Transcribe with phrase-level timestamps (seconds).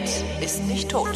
[0.00, 1.08] Internet ist nicht tot.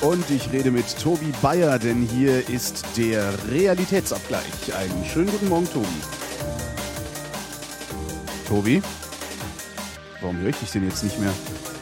[0.00, 4.74] Und ich rede mit Tobi Bayer, denn hier ist der Realitätsabgleich.
[4.76, 5.86] Einen schönen guten Morgen, Tobi.
[8.48, 8.82] Tobi?
[10.20, 11.32] Warum höre ich dich denn jetzt nicht mehr?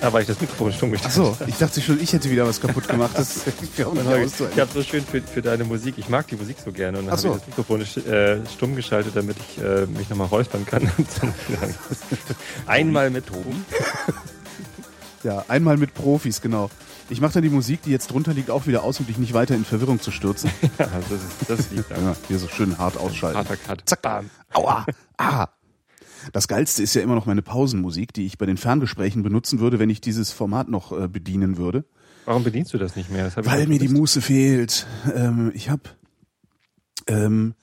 [0.00, 2.60] Ja, weil ich das Mikrofon stumm gestellt Achso, ich dachte schon, ich hätte wieder was
[2.60, 3.12] kaputt gemacht.
[3.16, 5.96] Das ich habe so schön für, für deine Musik.
[5.98, 7.10] Ich mag die Musik so gerne und so.
[7.10, 7.80] habe ich das Mikrofon
[8.12, 10.90] äh, stumm geschaltet, damit ich äh, mich nochmal räuspern kann.
[12.66, 13.54] einmal mit Tobi.
[15.24, 16.70] ja, einmal mit Profis, genau.
[17.10, 19.32] Ich mache dann die Musik, die jetzt drunter liegt, auch wieder aus, um dich nicht
[19.32, 20.50] weiter in Verwirrung zu stürzen.
[20.78, 23.38] ja, das, ist, das liegt ja, hier so schön hart ausschalten.
[23.38, 23.82] Harter Cut.
[23.86, 24.02] Zack.
[24.02, 24.30] Bam.
[24.52, 24.86] Aua.
[25.16, 25.48] Ah.
[26.32, 29.78] Das Geilste ist ja immer noch meine Pausenmusik, die ich bei den Ferngesprächen benutzen würde,
[29.78, 31.84] wenn ich dieses Format noch äh, bedienen würde.
[32.24, 33.30] Warum bedienst du das nicht mehr?
[33.30, 34.86] Das Weil mir die Muße fehlt.
[35.14, 35.82] Ähm, ich habe,
[37.06, 37.54] ähm,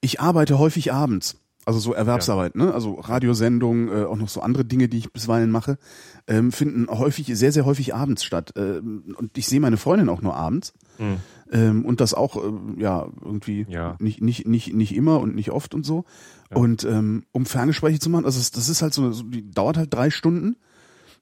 [0.00, 1.36] ich arbeite häufig abends.
[1.66, 2.64] Also so Erwerbsarbeit, ja.
[2.64, 2.74] ne?
[2.74, 5.78] Also Radiosendungen, äh, auch noch so andere Dinge, die ich bisweilen mache,
[6.26, 8.54] ähm, finden häufig, sehr, sehr häufig abends statt.
[8.56, 10.72] Ähm, und ich sehe meine Freundin auch nur abends.
[10.98, 11.18] Mhm.
[11.52, 13.96] Ähm, und das auch, äh, ja, irgendwie ja.
[13.98, 16.04] Nicht, nicht, nicht, nicht immer und nicht oft und so.
[16.50, 16.56] Ja.
[16.56, 19.76] Und ähm, um Ferngespräche zu machen, also das, das ist halt so, so, die dauert
[19.76, 20.56] halt drei Stunden.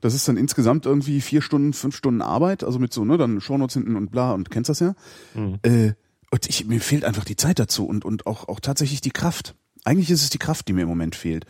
[0.00, 3.40] Das ist dann insgesamt irgendwie vier Stunden, fünf Stunden Arbeit, also mit so, ne, dann
[3.40, 4.94] Shownotes hinten und bla und kennst das ja.
[5.34, 5.58] Mhm.
[5.62, 5.92] Äh,
[6.30, 9.54] und ich, mir fehlt einfach die Zeit dazu und, und auch, auch tatsächlich die Kraft.
[9.84, 11.46] Eigentlich ist es die Kraft, die mir im Moment fehlt.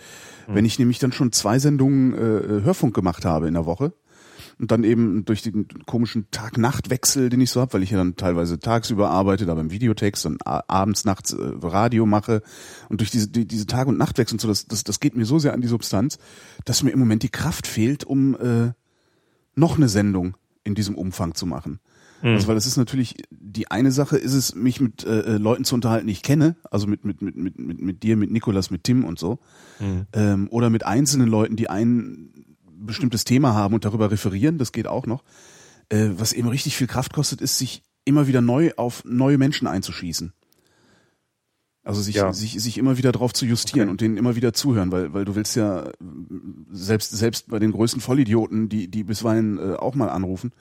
[0.47, 0.55] Mhm.
[0.55, 3.93] Wenn ich nämlich dann schon zwei Sendungen äh, äh, Hörfunk gemacht habe in der Woche
[4.59, 8.17] und dann eben durch den komischen Tag-Nacht-Wechsel, den ich so habe, weil ich ja dann
[8.17, 12.43] teilweise tagsüber arbeite, da beim Videotext, dann abends, nachts äh, Radio mache
[12.89, 15.25] und durch diese, die, diese Tag- und Nachtwechsel und so, das, das, das geht mir
[15.25, 16.19] so sehr an die Substanz,
[16.65, 18.73] dass mir im Moment die Kraft fehlt, um äh,
[19.55, 21.81] noch eine Sendung in diesem Umfang zu machen.
[22.23, 22.31] Mhm.
[22.31, 25.65] Also weil es ist natürlich die eine Sache ist es mich mit äh, äh, Leuten
[25.65, 28.71] zu unterhalten, die ich kenne, also mit mit mit mit mit, mit dir, mit Nikolas,
[28.71, 29.39] mit Tim und so,
[29.79, 30.07] mhm.
[30.13, 32.31] ähm, oder mit einzelnen Leuten, die ein
[32.87, 35.25] bestimmtes Thema haben und darüber referieren, das geht auch noch.
[35.89, 39.67] Äh, was eben richtig viel Kraft kostet, ist sich immer wieder neu auf neue Menschen
[39.67, 40.33] einzuschießen.
[41.89, 42.35] Also sich, ja.
[42.35, 43.91] sich, sich immer wieder drauf zu justieren okay.
[43.91, 45.91] und denen immer wieder zuhören, weil, weil du willst ja
[46.71, 50.53] selbst, selbst bei den größten Vollidioten, die, die bisweilen äh, auch mal anrufen,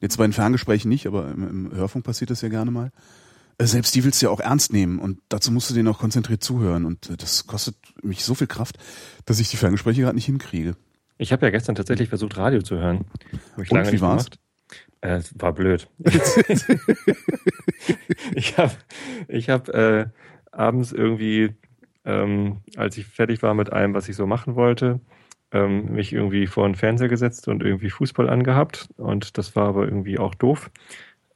[0.00, 2.92] jetzt bei den Ferngesprächen nicht, aber im, im Hörfunk passiert das ja gerne mal,
[3.58, 5.98] äh, selbst die willst du ja auch ernst nehmen und dazu musst du denen auch
[5.98, 8.78] konzentriert zuhören und äh, das kostet mich so viel Kraft,
[9.24, 10.76] dass ich die Ferngespräche gerade nicht hinkriege.
[11.18, 13.06] Ich habe ja gestern tatsächlich versucht, Radio zu hören.
[13.52, 14.30] Hab ich und lange wie war's?
[14.30, 14.40] Gemacht.
[15.00, 15.88] Äh, war blöd.
[18.34, 18.72] ich habe
[19.28, 20.06] ich hab, äh,
[20.56, 21.54] abends irgendwie,
[22.04, 25.00] ähm, als ich fertig war mit allem, was ich so machen wollte,
[25.52, 28.88] ähm, mich irgendwie vor den Fernseher gesetzt und irgendwie Fußball angehabt.
[28.96, 30.70] Und das war aber irgendwie auch doof.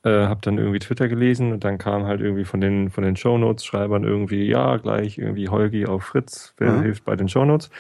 [0.03, 3.17] Äh, hab dann irgendwie Twitter gelesen und dann kam halt irgendwie von den von den
[3.17, 6.83] Shownotes-Schreibern irgendwie, ja, gleich irgendwie Holgi auf Fritz, wer mhm.
[6.83, 7.71] hilft bei den Shownotes.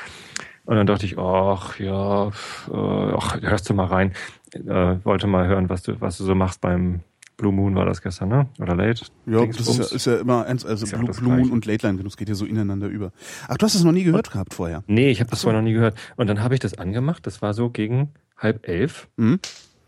[0.66, 4.12] Und dann dachte ich, ach ja, äh, ach, hörst du mal rein.
[4.52, 7.00] Äh, wollte mal hören, was du, was du so machst beim
[7.40, 8.48] Blue Moon war das gestern, ne?
[8.60, 9.06] Oder Late?
[9.24, 11.86] Ja, das ist ja, ist ja, immer eins, also Blue, ja Blue Moon und Late
[11.86, 13.12] Line, das geht ja so ineinander über.
[13.48, 14.84] Ach, du hast das noch nie gehört und, gehabt vorher?
[14.86, 15.46] Nee, ich habe das so.
[15.46, 15.96] vorher noch nie gehört.
[16.16, 19.08] Und dann habe ich das angemacht, das war so gegen halb elf.
[19.16, 19.40] Mhm.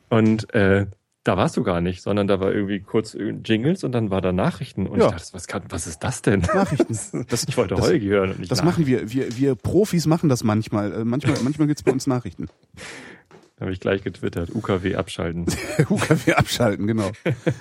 [0.08, 0.86] Und äh,
[1.24, 4.32] da warst du gar nicht, sondern da war irgendwie kurz Jingles und dann war da
[4.32, 4.86] Nachrichten.
[4.86, 5.06] Und ja.
[5.06, 6.40] ich dachte, was, kann, was ist das denn?
[6.40, 6.98] Nachrichten.
[7.28, 8.32] Das, ich wollte das, Holgi hören.
[8.32, 9.12] Und nicht das machen wir.
[9.12, 9.36] wir.
[9.36, 10.92] Wir Profis machen das manchmal.
[10.92, 12.48] Äh, manchmal manchmal gibt's bei uns Nachrichten.
[13.60, 14.52] Habe ich gleich getwittert.
[14.52, 15.46] UKW abschalten.
[15.88, 17.12] UKW abschalten, genau.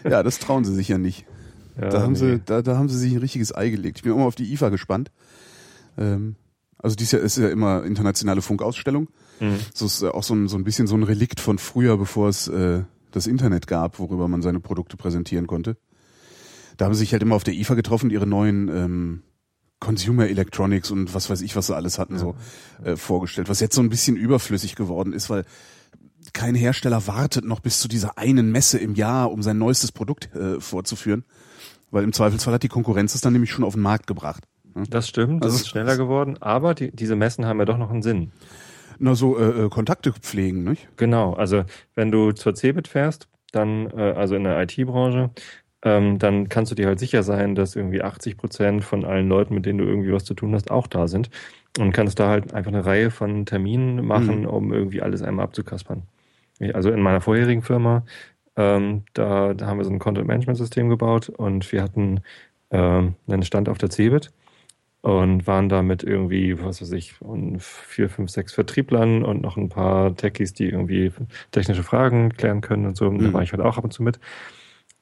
[0.03, 1.25] Ja, das trauen sie sich ja nicht.
[1.79, 2.17] Ja, da, haben nee.
[2.17, 3.97] sie, da, da haben sie sich ein richtiges Ei gelegt.
[3.97, 5.11] Ich bin immer auf die IFA gespannt.
[5.99, 6.35] Ähm,
[6.79, 9.09] also dies Jahr ist ja immer internationale Funkausstellung.
[9.39, 9.59] Mhm.
[9.73, 12.47] So ist auch so ein, so ein bisschen so ein Relikt von früher, bevor es
[12.47, 15.77] äh, das Internet gab, worüber man seine Produkte präsentieren konnte.
[16.77, 19.23] Da haben sie sich halt immer auf der IFA getroffen, ihre neuen ähm,
[19.79, 22.19] Consumer Electronics und was weiß ich, was sie alles hatten, ja.
[22.19, 22.35] so
[22.83, 23.49] äh, vorgestellt.
[23.49, 25.43] Was jetzt so ein bisschen überflüssig geworden ist, weil
[26.33, 30.33] kein Hersteller wartet noch bis zu dieser einen Messe im Jahr, um sein neuestes Produkt
[30.35, 31.25] äh, vorzuführen.
[31.89, 34.47] Weil im Zweifelsfall hat die Konkurrenz es dann nämlich schon auf den Markt gebracht.
[34.75, 34.83] Ne?
[34.89, 37.89] Das stimmt, das also, ist schneller geworden, aber die, diese Messen haben ja doch noch
[37.89, 38.31] einen Sinn.
[39.03, 40.87] Na, so äh, äh Kontakte pflegen, nicht?
[40.95, 41.63] Genau, also
[41.95, 45.31] wenn du zur CeBIT fährst, dann, äh, also in der IT-Branche,
[45.83, 49.55] ähm, dann kannst du dir halt sicher sein, dass irgendwie 80 Prozent von allen Leuten,
[49.55, 51.31] mit denen du irgendwie was zu tun hast, auch da sind.
[51.79, 54.47] Und kannst da halt einfach eine Reihe von Terminen machen, mhm.
[54.47, 56.03] um irgendwie alles einmal abzukaspern.
[56.73, 58.05] Also in meiner vorherigen Firma,
[58.55, 62.19] ähm, da, da haben wir so ein Content-Management-System gebaut und wir hatten
[62.69, 64.31] ähm, einen Stand auf der CeBIT
[65.01, 67.15] und waren da mit irgendwie, was weiß ich,
[67.59, 71.11] vier, fünf, sechs Vertrieblern und noch ein paar Techies, die irgendwie
[71.51, 73.09] technische Fragen klären können und so.
[73.09, 73.19] Mhm.
[73.19, 74.19] Da war ich halt auch ab und zu mit.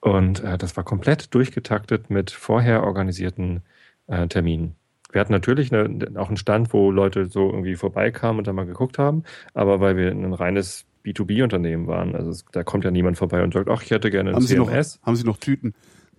[0.01, 3.61] Und äh, das war komplett durchgetaktet mit vorher organisierten
[4.07, 4.75] äh, Terminen.
[5.11, 8.65] Wir hatten natürlich eine, auch einen Stand, wo Leute so irgendwie vorbeikamen und dann mal
[8.65, 9.23] geguckt haben,
[9.53, 13.53] aber weil wir ein reines B2B-Unternehmen waren, also es, da kommt ja niemand vorbei und
[13.53, 14.93] sagt, ach, ich hätte gerne ein haben CMS.
[14.93, 15.73] Sie noch, haben Sie noch Tüten?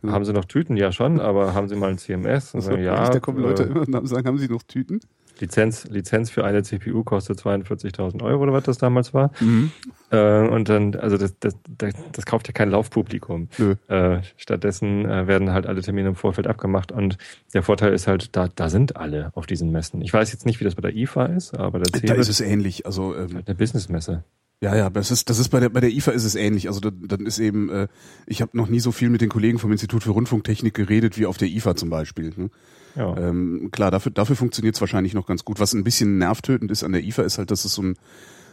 [0.06, 0.76] Haben Sie noch Tüten?
[0.76, 2.55] Ja, schon, aber haben Sie mal ein CMS?
[2.55, 5.00] Und sagen, ja, da kommen Leute äh, immer und sagen, haben Sie noch Tüten?
[5.41, 9.31] Lizenz, Lizenz für eine CPU kostet 42.000 Euro oder was das damals war.
[9.41, 9.73] Mhm.
[10.11, 13.49] Äh, und dann, also das, das, das, das, kauft ja kein Laufpublikum.
[13.88, 17.17] Äh, stattdessen äh, werden halt alle Termine im Vorfeld abgemacht und
[17.55, 20.03] der Vorteil ist halt, da, da sind alle auf diesen Messen.
[20.03, 22.41] Ich weiß jetzt nicht, wie das bei der IFA ist, aber der da ist es
[22.41, 22.87] ähnlich.
[22.87, 24.25] Also ähm, halt eine Businessmesse.
[24.62, 26.68] Ja, ja, das ist, das ist bei der, bei der IFA ist es ähnlich.
[26.68, 27.88] Also dann, dann ist eben, äh,
[28.26, 31.24] ich habe noch nie so viel mit den Kollegen vom Institut für Rundfunktechnik geredet wie
[31.24, 32.32] auf der IFA zum Beispiel.
[32.36, 32.50] Ne?
[32.94, 33.16] Ja.
[33.16, 35.60] Ähm, klar, dafür, dafür funktioniert es wahrscheinlich noch ganz gut.
[35.60, 37.96] Was ein bisschen nervtötend ist an der IFA, ist halt, dass es so ein,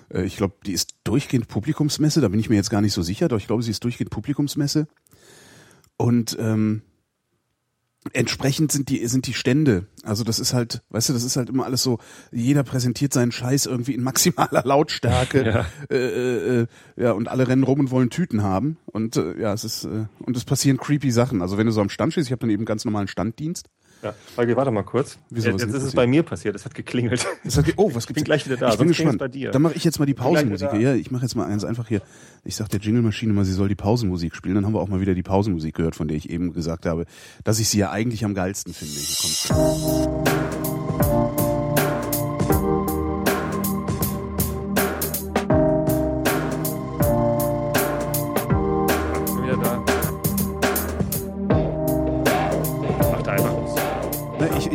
[0.10, 3.02] äh, ich glaube, die ist durchgehend Publikumsmesse, da bin ich mir jetzt gar nicht so
[3.02, 4.88] sicher, doch ich glaube, sie ist durchgehend Publikumsmesse.
[5.98, 6.84] Und ähm,
[8.14, 9.88] entsprechend sind die sind die Stände.
[10.04, 12.00] Also das ist halt, weißt du, das ist halt immer alles so.
[12.32, 15.46] Jeder präsentiert seinen Scheiß irgendwie in maximaler Lautstärke.
[15.46, 15.66] ja.
[15.90, 18.78] Äh, äh, äh, ja und alle rennen rum und wollen Tüten haben.
[18.86, 21.42] Und äh, ja, es ist äh, und es passieren creepy Sachen.
[21.42, 23.68] Also wenn du so am Stand stehst, ich habe dann eben ganz normalen Standdienst.
[24.04, 25.18] Ja, Holger, warte mal kurz.
[25.30, 27.26] Wieso, jetzt, ist es bei mir passiert, es hat geklingelt.
[27.44, 28.10] Es hat ge oh, was gibt's?
[28.10, 29.18] Ich bin gleich wieder da, ich bin gespannt.
[29.18, 29.52] bei dir.
[29.52, 30.74] Dann mache ich jetzt mal die Pausenmusik.
[30.74, 32.02] Ja, ich mache jetzt mal eins einfach hier.
[32.44, 34.56] Ich sag der Jingle-Maschine mal, sie soll die Pausenmusik spielen.
[34.56, 37.06] Dann haben wir auch mal wieder die Pausenmusik gehört, von der ich eben gesagt habe,
[37.44, 38.94] dass ich sie ja eigentlich am geilsten finde.
[38.94, 39.16] Hier
[40.90, 41.47] kommt's.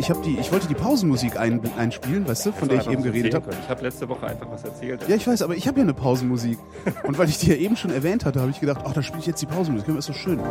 [0.03, 3.03] Ich habe die, ich wollte die Pausenmusik ein, einspielen, weißt du, von der ich eben
[3.03, 3.51] geredet habe.
[3.57, 4.99] Ich habe letzte Woche einfach was erzählt.
[5.07, 6.59] Ja, ich weiß, aber ich habe ja eine Pausenmusik.
[7.03, 9.21] Und weil ich die ja eben schon erwähnt hatte, habe ich gedacht, ach, da spiele
[9.21, 9.87] ich jetzt die Pausenmusik.
[9.87, 10.41] Das ist so schön.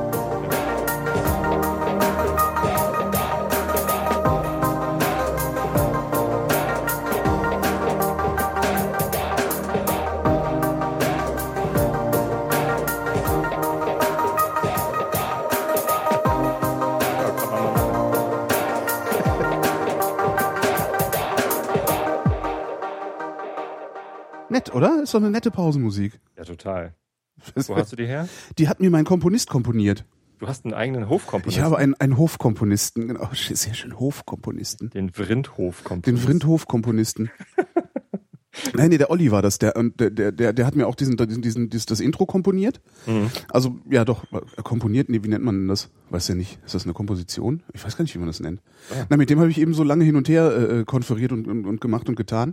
[24.75, 25.03] Oder?
[25.03, 26.21] Ist doch eine nette Pausenmusik.
[26.37, 26.95] Ja, total.
[27.55, 28.29] Wo hast du die her?
[28.59, 30.05] Die hat mir mein Komponist komponiert.
[30.39, 31.61] Du hast einen eigenen Hofkomponisten.
[31.61, 34.91] Ich habe einen, einen Hofkomponisten, genau, sehr schön, Hofkomponisten.
[34.91, 36.03] Den Vrindhof-Komponisten.
[36.03, 37.31] Den Vrindhof-Komponisten.
[38.75, 41.17] Nein, nee, der Olli war das, der, und der, der, der hat mir auch diesen,
[41.17, 42.81] diesen, diesen, dieses, das Intro komponiert.
[43.07, 43.31] Mhm.
[43.51, 44.25] Also, ja doch,
[44.63, 45.91] komponiert, nee, wie nennt man denn das?
[46.11, 46.59] Weiß ja nicht.
[46.67, 47.63] Ist das eine Komposition?
[47.73, 48.61] Ich weiß gar nicht, wie man das nennt.
[48.91, 49.07] Ja.
[49.09, 51.67] Na, mit dem habe ich eben so lange hin und her äh, konferiert und, und,
[51.67, 52.53] und gemacht und getan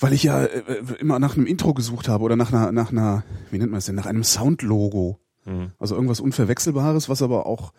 [0.00, 2.92] weil ich ja äh, äh, immer nach einem Intro gesucht habe oder nach einer, nach
[2.92, 5.18] einer, wie nennt man es denn, nach einem Soundlogo.
[5.44, 5.72] Mhm.
[5.78, 7.72] Also irgendwas Unverwechselbares, was aber auch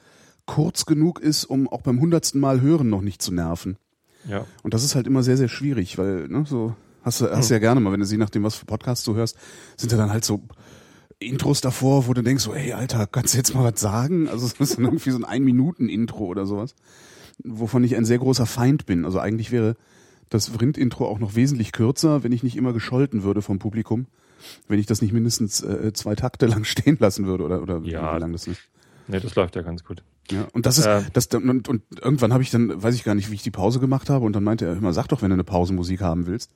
[0.45, 3.77] kurz genug ist, um auch beim hundertsten Mal hören noch nicht zu nerven.
[4.27, 4.45] Ja.
[4.63, 7.54] Und das ist halt immer sehr, sehr schwierig, weil, ne, so, hast du, hast mhm.
[7.54, 9.38] ja gerne mal, wenn du sie nachdem was für Podcasts du hörst,
[9.77, 10.42] sind ja dann halt so
[11.19, 14.30] Intros davor, wo du denkst so, ey, Alter, kannst du jetzt mal was sagen?
[14.30, 16.75] Also es ist dann irgendwie so ein Ein-Minuten-Intro oder sowas,
[17.44, 19.06] wovon ich ein sehr großer Feind bin.
[19.06, 19.75] Also eigentlich wäre
[20.30, 24.07] das Vrind-Intro auch noch wesentlich kürzer, wenn ich nicht immer gescholten würde vom Publikum.
[24.68, 28.16] Wenn ich das nicht mindestens äh, zwei Takte lang stehen lassen würde oder, oder ja,
[28.16, 28.62] wie lang das ist.
[29.07, 30.04] Nee, das läuft ja ganz gut.
[30.31, 33.16] Ja, und das ist, äh, das, und, und irgendwann habe ich dann, weiß ich gar
[33.16, 35.30] nicht, wie ich die Pause gemacht habe, und dann meinte er immer, sag doch, wenn
[35.30, 36.52] du eine Pausenmusik haben willst.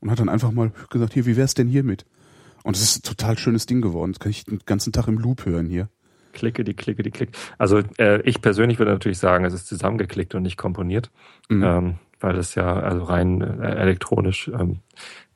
[0.00, 2.06] Und hat dann einfach mal gesagt, hier, wie wär's denn hier mit?
[2.62, 4.12] Und es ist ein total schönes Ding geworden.
[4.12, 5.88] Das kann ich den ganzen Tag im Loop hören hier.
[6.32, 7.30] Klicke, die Klicke, die Klick.
[7.58, 11.10] Also äh, ich persönlich würde natürlich sagen, es ist zusammengeklickt und nicht komponiert.
[11.48, 11.62] Mhm.
[11.62, 14.80] Ähm, weil es ja also rein äh, elektronisch ähm,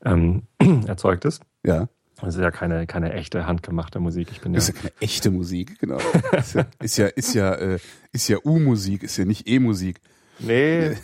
[0.04, 0.42] ähm,
[0.86, 1.42] erzeugt ist.
[1.64, 1.88] Ja.
[2.20, 4.28] Das ist ja keine, keine echte handgemachte Musik.
[4.30, 5.98] Ich bin das ist ja keine echte Musik, genau.
[6.32, 7.78] ist ja, ist ja, ist ja, äh,
[8.12, 10.00] ist ja U-Musik, ist ja nicht E-Musik.
[10.38, 10.96] Nee.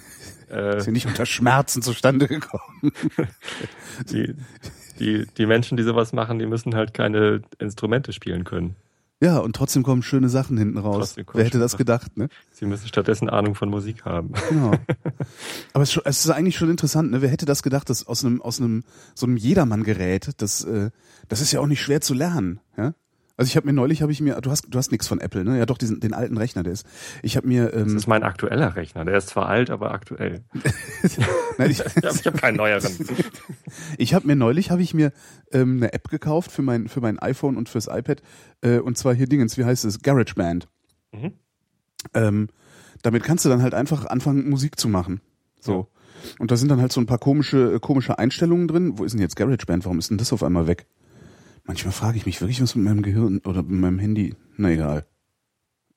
[0.51, 2.93] Äh, ist ja nicht unter Schmerzen zustande gekommen.
[4.11, 4.35] die,
[4.99, 8.77] die, die Menschen, die sowas machen, die müssen halt keine Instrumente spielen können.
[9.23, 11.15] Ja, und trotzdem kommen schöne Sachen hinten raus.
[11.35, 12.29] Wer hätte das gedacht, ne?
[12.53, 14.33] Sie müssen stattdessen Ahnung von Musik haben.
[14.49, 14.73] Genau.
[15.75, 17.21] Aber es, ist eigentlich schon interessant, ne?
[17.21, 18.83] Wer hätte das gedacht, dass aus einem, aus einem,
[19.15, 20.91] so einem Jedermann-Gerät, das, äh,
[21.29, 22.95] das ist ja auch nicht schwer zu lernen, ja?
[23.41, 25.45] Also ich habe mir neulich habe ich mir du hast du hast nichts von Apple,
[25.45, 25.59] ne?
[25.59, 26.87] Ja, doch diesen den alten Rechner, der ist.
[27.23, 30.45] Ich habe mir ähm, Das ist mein aktueller Rechner, der ist zwar alt, aber aktuell.
[31.57, 32.93] Nein, ich ich habe hab keinen neueren.
[33.97, 35.11] ich habe mir neulich habe ich mir
[35.53, 38.21] ähm, eine App gekauft für mein für mein iPhone und fürs iPad
[38.61, 40.03] äh, und zwar hier Dingens, wie heißt es?
[40.03, 40.69] GarageBand.
[41.13, 41.33] Mhm.
[42.13, 42.49] Ähm,
[43.01, 45.23] damit kannst du dann halt einfach anfangen Musik zu machen.
[45.61, 45.89] So.
[46.25, 46.31] Ja.
[46.41, 48.99] Und da sind dann halt so ein paar komische komische Einstellungen drin.
[48.99, 49.87] Wo ist denn jetzt GarageBand?
[49.87, 50.85] Warum ist denn das auf einmal weg?
[51.65, 54.35] Manchmal frage ich mich wirklich, was mit meinem Gehirn oder mit meinem Handy.
[54.57, 55.07] Na egal.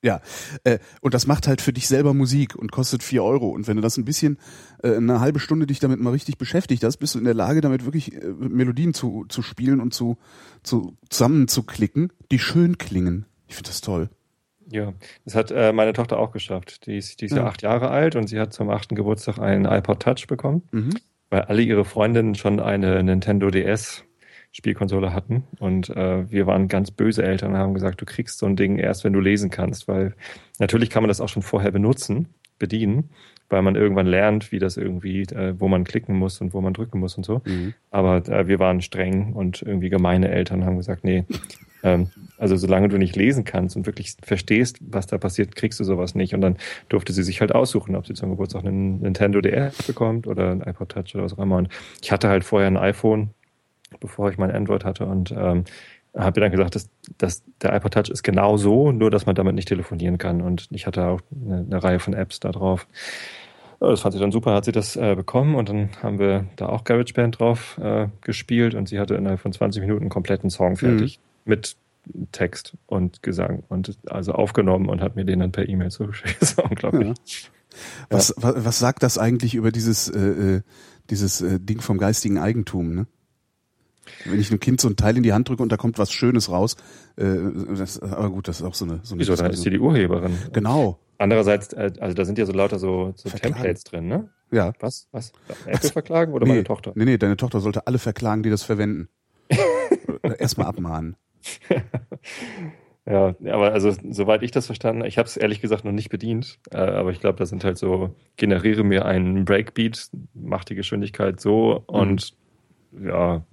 [0.04, 0.20] Ja,
[0.64, 3.48] äh, und das macht halt für dich selber Musik und kostet vier Euro.
[3.48, 4.36] Und wenn du das ein bisschen,
[4.82, 7.62] äh, eine halbe Stunde dich damit mal richtig beschäftigt hast, bist du in der Lage,
[7.62, 10.18] damit wirklich äh, Melodien zu, zu spielen und zu,
[10.62, 13.24] zu zusammenzuklicken, die schön klingen.
[13.48, 14.10] Ich finde das toll.
[14.70, 14.92] Ja,
[15.24, 16.84] das hat äh, meine Tochter auch geschafft.
[16.86, 17.38] Die ist, die ist ja.
[17.38, 20.90] ja acht Jahre alt und sie hat zum achten Geburtstag einen iPod Touch bekommen, mhm.
[21.30, 24.04] weil alle ihre Freundinnen schon eine Nintendo DS
[24.54, 25.42] Spielkonsole hatten.
[25.58, 28.78] Und äh, wir waren ganz böse Eltern und haben gesagt, du kriegst so ein Ding
[28.78, 30.14] erst, wenn du lesen kannst, weil
[30.60, 32.28] natürlich kann man das auch schon vorher benutzen,
[32.60, 33.10] bedienen,
[33.48, 36.72] weil man irgendwann lernt, wie das irgendwie, äh, wo man klicken muss und wo man
[36.72, 37.42] drücken muss und so.
[37.44, 37.74] Mhm.
[37.90, 41.24] Aber äh, wir waren streng und irgendwie gemeine Eltern haben gesagt, nee,
[41.82, 45.84] ähm, also solange du nicht lesen kannst und wirklich verstehst, was da passiert, kriegst du
[45.84, 46.32] sowas nicht.
[46.32, 46.58] Und dann
[46.88, 50.60] durfte sie sich halt aussuchen, ob sie zum Geburtstag einen Nintendo DS bekommt oder ein
[50.60, 51.56] iPod Touch oder was auch immer.
[51.56, 51.70] Und
[52.02, 53.30] ich hatte halt vorher ein iPhone
[54.00, 55.64] bevor ich mein Android hatte und ähm,
[56.16, 59.34] habe mir dann gesagt, dass, dass der iPod Touch ist genau so, nur dass man
[59.34, 60.42] damit nicht telefonieren kann.
[60.42, 62.86] Und ich hatte auch eine, eine Reihe von Apps da drauf.
[63.80, 66.66] Das fand sie dann super, hat sie das äh, bekommen und dann haben wir da
[66.66, 70.76] auch GarageBand drauf äh, gespielt und sie hatte innerhalb von 20 Minuten einen kompletten Song
[70.76, 71.50] fertig mhm.
[71.50, 71.76] mit
[72.32, 76.36] Text und Gesang und also aufgenommen und hat mir den dann per E-Mail zugeschickt.
[76.40, 77.08] Das ist unglaublich.
[77.08, 77.48] Ja.
[78.10, 78.34] Was, ja.
[78.42, 80.60] was, was sagt das eigentlich über dieses, äh, äh
[81.10, 83.06] dieses äh, Ding vom geistigen Eigentum, ne?
[84.24, 86.12] Wenn ich einem Kind so ein Teil in die Hand drücke und da kommt was
[86.12, 86.76] Schönes raus,
[87.16, 87.24] äh,
[87.76, 89.00] das, aber gut, das ist auch so eine.
[89.02, 90.36] So eine Wieso, dann ist sie die Urheberin.
[90.52, 90.98] Genau.
[91.18, 94.28] Andererseits, äh, also da sind ja so lauter so, so Templates drin, ne?
[94.50, 94.72] Ja.
[94.80, 95.08] Was?
[95.12, 95.32] Was?
[95.66, 96.92] Apple verklagen oder nee, meine Tochter?
[96.94, 99.08] Nee, nee, deine Tochter sollte alle verklagen, die das verwenden.
[100.38, 101.16] Erstmal abmahnen.
[103.06, 106.58] Ja, aber also soweit ich das verstanden, ich habe es ehrlich gesagt noch nicht bedient,
[106.70, 111.38] äh, aber ich glaube, da sind halt so, generiere mir einen Breakbeat, mach die Geschwindigkeit
[111.38, 111.94] so mhm.
[111.94, 112.34] und
[112.98, 113.44] ja,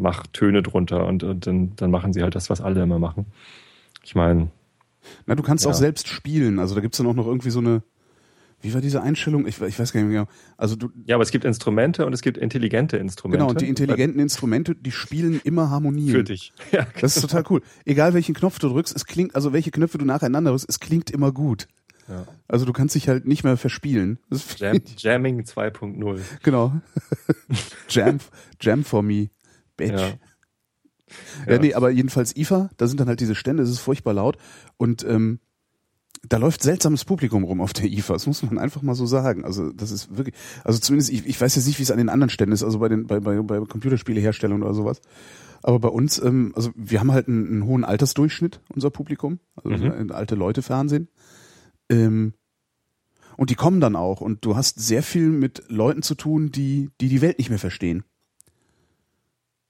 [0.00, 3.26] mach Töne drunter und, und dann, dann machen sie halt das, was alle immer machen.
[4.02, 4.50] Ich meine.
[5.26, 5.70] Na, du kannst ja.
[5.70, 6.58] auch selbst spielen.
[6.58, 7.82] Also da gibt's dann auch noch irgendwie so eine,
[8.62, 9.46] wie war diese Einstellung?
[9.46, 10.30] Ich, ich weiß gar nicht mehr genau.
[10.56, 13.38] Also du, ja, aber es gibt Instrumente und es gibt intelligente Instrumente.
[13.38, 16.10] Genau, und die intelligenten Instrumente, die spielen immer Harmonien.
[16.10, 16.52] Für dich.
[16.72, 17.62] Ja, das ist total cool.
[17.84, 21.10] Egal welchen Knopf du drückst, es klingt, also welche Knöpfe du nacheinander drückst, es klingt
[21.10, 21.68] immer gut.
[22.08, 22.26] Ja.
[22.48, 24.18] Also du kannst dich halt nicht mehr verspielen.
[24.56, 26.20] Jam, Jamming 2.0.
[26.42, 26.80] Genau.
[27.88, 28.18] Jam,
[28.60, 29.30] Jam for me.
[29.80, 30.00] Bitch.
[30.00, 30.14] Ja.
[31.48, 34.36] Ja, nee, aber jedenfalls IFA, da sind dann halt diese Stände, es ist furchtbar laut
[34.76, 35.40] und ähm,
[36.28, 39.44] da läuft seltsames Publikum rum auf der IFA, das muss man einfach mal so sagen.
[39.44, 40.34] Also das ist wirklich,
[40.64, 42.78] also zumindest, ich, ich weiß jetzt nicht, wie es an den anderen Ständen ist, also
[42.78, 45.00] bei den bei, bei, bei Computerspieleherstellern oder sowas.
[45.62, 49.70] Aber bei uns, ähm, also wir haben halt einen, einen hohen Altersdurchschnitt, unser Publikum, also
[49.70, 50.12] mhm.
[50.12, 51.08] alte Leute Fernsehen.
[51.88, 52.34] Ähm,
[53.36, 56.90] und die kommen dann auch und du hast sehr viel mit Leuten zu tun, die
[57.00, 58.04] die, die Welt nicht mehr verstehen.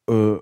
[0.09, 0.37] Äh,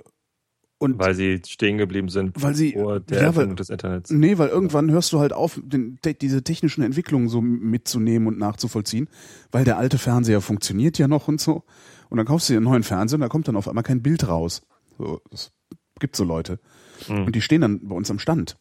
[0.81, 4.11] und weil sie stehen geblieben sind weil sie, vor der ja, Erfindung weil, des Internets.
[4.11, 9.09] Nee, weil irgendwann hörst du halt auf, den, diese technischen Entwicklungen so mitzunehmen und nachzuvollziehen,
[9.50, 11.65] weil der alte Fernseher funktioniert ja noch und so.
[12.11, 14.03] Und dann kaufst du dir einen neuen Fernseher und da kommt dann auf einmal kein
[14.03, 14.62] Bild raus.
[14.99, 15.53] So, das
[15.99, 16.61] gibt so Leute.
[17.09, 17.25] Mhm.
[17.25, 18.57] Und die stehen dann bei uns am Stand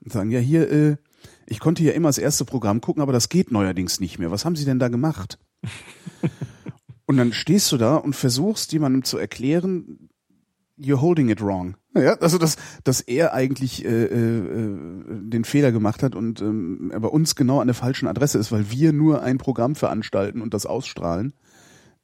[0.00, 0.96] und sagen, ja hier, äh,
[1.46, 4.30] ich konnte ja immer das erste Programm gucken, aber das geht neuerdings nicht mehr.
[4.30, 5.38] Was haben Sie denn da gemacht?
[7.06, 10.08] und dann stehst du da und versuchst jemandem zu erklären,
[10.78, 11.76] you're holding it wrong.
[11.94, 14.76] Ja, also dass, dass er eigentlich äh, äh,
[15.08, 18.52] den Fehler gemacht hat und ähm, er bei uns genau an der falschen Adresse ist,
[18.52, 21.32] weil wir nur ein Programm veranstalten und das ausstrahlen.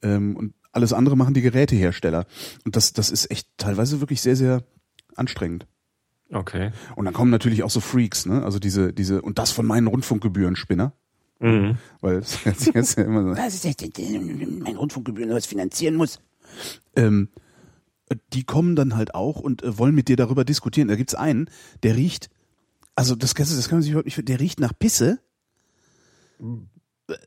[0.03, 2.27] Ähm, und alles andere machen die Gerätehersteller.
[2.65, 4.65] Und das, das ist echt teilweise wirklich sehr, sehr
[5.15, 5.67] anstrengend.
[6.33, 6.71] Okay.
[6.97, 8.43] Und dann kommen natürlich auch so Freaks, ne?
[8.43, 10.95] Also diese, diese, und das von meinen Rundfunkgebühren, Spinner.
[11.41, 11.77] Mhm.
[12.01, 12.43] Weil es
[12.75, 13.83] jetzt ja immer so, das ist echt
[14.61, 16.21] mein Rundfunkgebühren, was finanzieren muss.
[16.97, 17.29] Ähm,
[18.33, 20.89] die kommen dann halt auch und äh, wollen mit dir darüber diskutieren.
[20.89, 21.49] Da gibt's einen,
[21.83, 22.31] der riecht,
[22.95, 25.21] also das, das kann man sich überhaupt nicht, der riecht nach Pisse.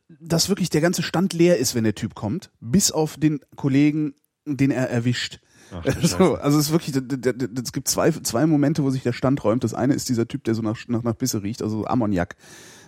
[0.09, 4.13] Dass wirklich der ganze Stand leer ist, wenn der Typ kommt, bis auf den Kollegen,
[4.45, 5.39] den er erwischt.
[5.71, 9.43] Ach, so, also es ist wirklich, es gibt zwei, zwei Momente, wo sich der Stand
[9.43, 9.63] räumt.
[9.63, 12.35] Das eine ist dieser Typ, der so nach, nach, nach Pisse riecht, also Ammoniak.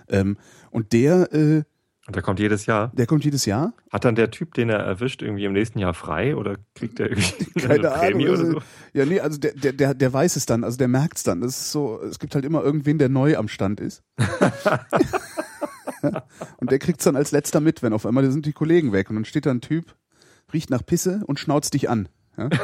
[0.10, 0.38] Ähm,
[0.72, 1.64] und der äh,
[2.08, 2.90] und der kommt jedes Jahr?
[2.94, 3.74] Der kommt jedes Jahr.
[3.92, 7.10] Hat dann der Typ, den er erwischt, irgendwie im nächsten Jahr frei oder kriegt er
[7.10, 8.62] irgendwie Keine eine Prämie Ahnung, oder so?
[8.94, 11.42] Ja, nee, also der, der, der, der weiß es dann, also der merkt es dann.
[11.42, 14.04] Das ist so, es gibt halt immer irgendwen, der neu am Stand ist.
[16.58, 19.10] und der kriegt es dann als letzter mit, wenn auf einmal sind die Kollegen weg
[19.10, 19.94] und dann steht da ein Typ,
[20.54, 22.08] riecht nach Pisse und schnauzt dich an.
[22.38, 22.50] Ja?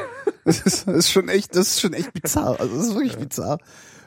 [0.46, 2.60] Das, ist, das ist schon echt, das ist schon echt bizarr.
[2.60, 3.60] Also das ist wirklich bizarr.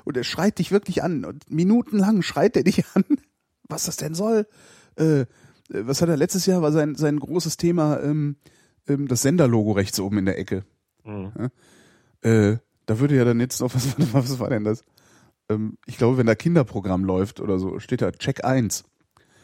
[0.05, 1.25] Und er schreit dich wirklich an.
[1.25, 3.05] Und minutenlang schreit er dich an,
[3.67, 4.47] was das denn soll
[4.97, 5.27] äh,
[5.69, 8.37] was hat er letztes Jahr war sein sein großes Thema ähm,
[8.89, 10.65] ähm, das Senderlogo rechts oben in der Ecke.
[11.05, 11.33] Mhm.
[11.39, 12.31] Ja?
[12.31, 14.85] Äh, da würde ja dann jetzt noch was was war denn das?
[15.49, 18.85] ähm, ich glaube, wenn da Kinderprogramm läuft oder so, steht da Check 1.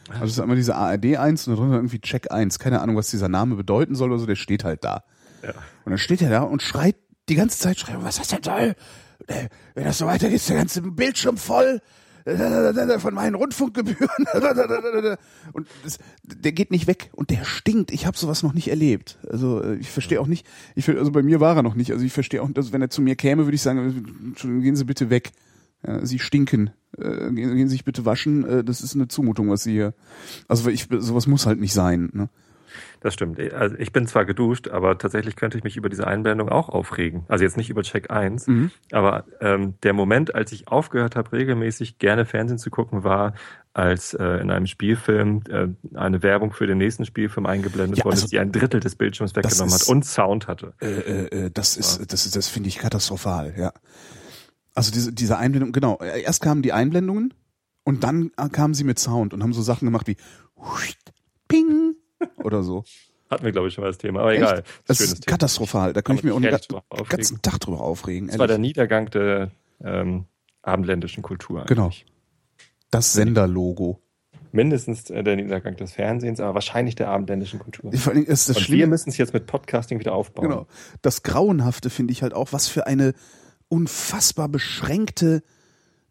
[0.09, 2.59] Also es ist immer diese ARD 1 und darunter irgendwie Check 1.
[2.59, 5.03] Keine Ahnung, was dieser Name bedeuten soll oder so, der steht halt da.
[5.41, 5.51] Ja.
[5.85, 6.97] Und dann steht er da und schreit
[7.29, 8.75] die ganze Zeit, schreit, was das denn soll?
[9.27, 11.81] Äh, Wenn das so weitergeht, ist der ganze Bildschirm voll äh,
[12.99, 14.09] von meinen Rundfunkgebühren.
[15.53, 17.91] Und das, der geht nicht weg und der stinkt.
[17.91, 19.17] Ich habe sowas noch nicht erlebt.
[19.29, 21.91] Also äh, ich verstehe auch nicht, ich, also bei mir war er noch nicht.
[21.91, 24.85] Also ich verstehe auch, also wenn er zu mir käme, würde ich sagen, gehen Sie
[24.85, 25.31] bitte weg.
[25.85, 26.69] Ja, sie stinken.
[26.97, 28.45] Äh, gehen, gehen Sie sich bitte waschen.
[28.45, 29.93] Äh, das ist eine Zumutung, was Sie hier.
[30.47, 32.09] Also ich, sowas muss halt nicht sein.
[32.13, 32.29] Ne?
[33.01, 33.39] Das stimmt.
[33.53, 37.23] Also ich bin zwar geduscht, aber tatsächlich könnte ich mich über diese Einblendung auch aufregen.
[37.27, 38.71] Also jetzt nicht über Check 1, Mhm.
[38.91, 43.33] aber ähm, der Moment, als ich aufgehört habe, regelmäßig gerne Fernsehen zu gucken, war,
[43.73, 48.15] als äh, in einem Spielfilm äh, eine Werbung für den nächsten Spielfilm eingeblendet Ja, wurde,
[48.15, 50.73] also- die ein Drittel des Bildschirms weggenommen ist- hat und Sound hatte.
[50.79, 53.73] Äh, äh, äh, das ist, das ist, das finde ich katastrophal, ja.
[54.75, 55.99] Also diese, diese Einblendung, genau.
[56.01, 57.33] Erst kamen die Einblendungen
[57.83, 60.17] und dann kamen sie mit Sound und haben so Sachen gemacht wie
[62.43, 62.83] oder so.
[63.29, 64.59] Hatten wir, glaube ich, schon mal das Thema, aber egal.
[64.59, 64.67] Echt?
[64.85, 65.31] Das Schönes ist Thema.
[65.31, 65.93] katastrophal.
[65.93, 67.09] Da könnte ich mir aufregen.
[67.09, 68.27] ganzen Tag drüber aufregen.
[68.27, 68.69] Das war der ehrlich.
[68.69, 69.51] Niedergang der
[69.83, 70.25] ähm,
[70.61, 71.65] abendländischen Kultur.
[71.65, 71.85] Genau.
[71.85, 72.05] eigentlich.
[72.91, 73.99] Das Senderlogo.
[74.51, 77.91] Mindestens äh, der Niedergang des Fernsehens, aber wahrscheinlich der abendländischen Kultur.
[77.93, 80.49] Vor allem ist das Und wir müssen es jetzt mit Podcasting wieder aufbauen.
[80.49, 80.67] Genau.
[81.01, 83.13] Das Grauenhafte finde ich halt auch, was für eine
[83.67, 85.41] unfassbar beschränkte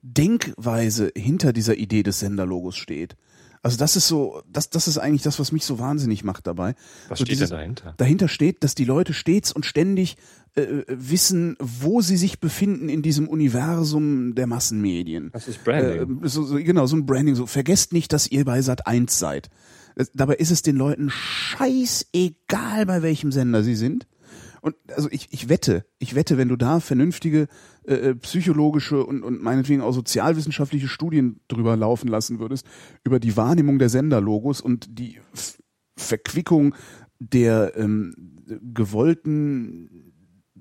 [0.02, 3.16] Denkweise hinter dieser Idee des Senderlogos steht.
[3.64, 6.74] Also das ist so, das, das ist eigentlich das, was mich so wahnsinnig macht dabei.
[7.08, 7.94] Was so steht dieses- denn dahinter?
[7.96, 10.16] Dahinter steht, dass die Leute stets und ständig
[10.54, 15.30] äh, äh, wissen, wo sie sich befinden in diesem Universum der Massenmedien.
[15.32, 16.22] Das ist Branding.
[16.24, 17.36] Äh, so, so, genau, so ein Branding.
[17.36, 19.48] So, vergesst nicht, dass ihr bei Sat 1 seid.
[19.94, 24.06] Es- Dabei ist es den Leuten scheißegal, bei welchem Sender sie sind.
[24.62, 27.48] Und also ich, ich wette, ich wette, wenn du da vernünftige
[27.84, 32.64] äh, äh, psychologische und, und meinetwegen auch sozialwissenschaftliche Studien drüber laufen lassen würdest,
[33.02, 35.58] über die Wahrnehmung der Senderlogos und die F
[35.94, 36.74] Verquickung
[37.18, 38.14] der ähm,
[38.72, 40.12] gewollten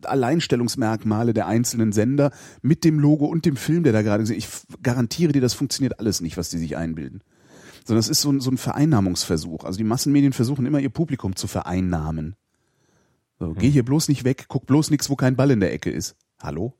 [0.03, 4.49] Alleinstellungsmerkmale der einzelnen Sender mit dem Logo und dem Film, der da gerade gesehen Ich
[4.81, 7.21] garantiere dir, das funktioniert alles nicht, was die sich einbilden.
[7.85, 9.63] Sondern es ist so ein, so ein Vereinnahmungsversuch.
[9.63, 12.35] Also die Massenmedien versuchen immer ihr Publikum zu vereinnahmen.
[13.41, 15.89] So, Geh hier bloß nicht weg, guck bloß nichts, wo kein Ball in der Ecke
[15.89, 16.15] ist.
[16.43, 16.75] Hallo?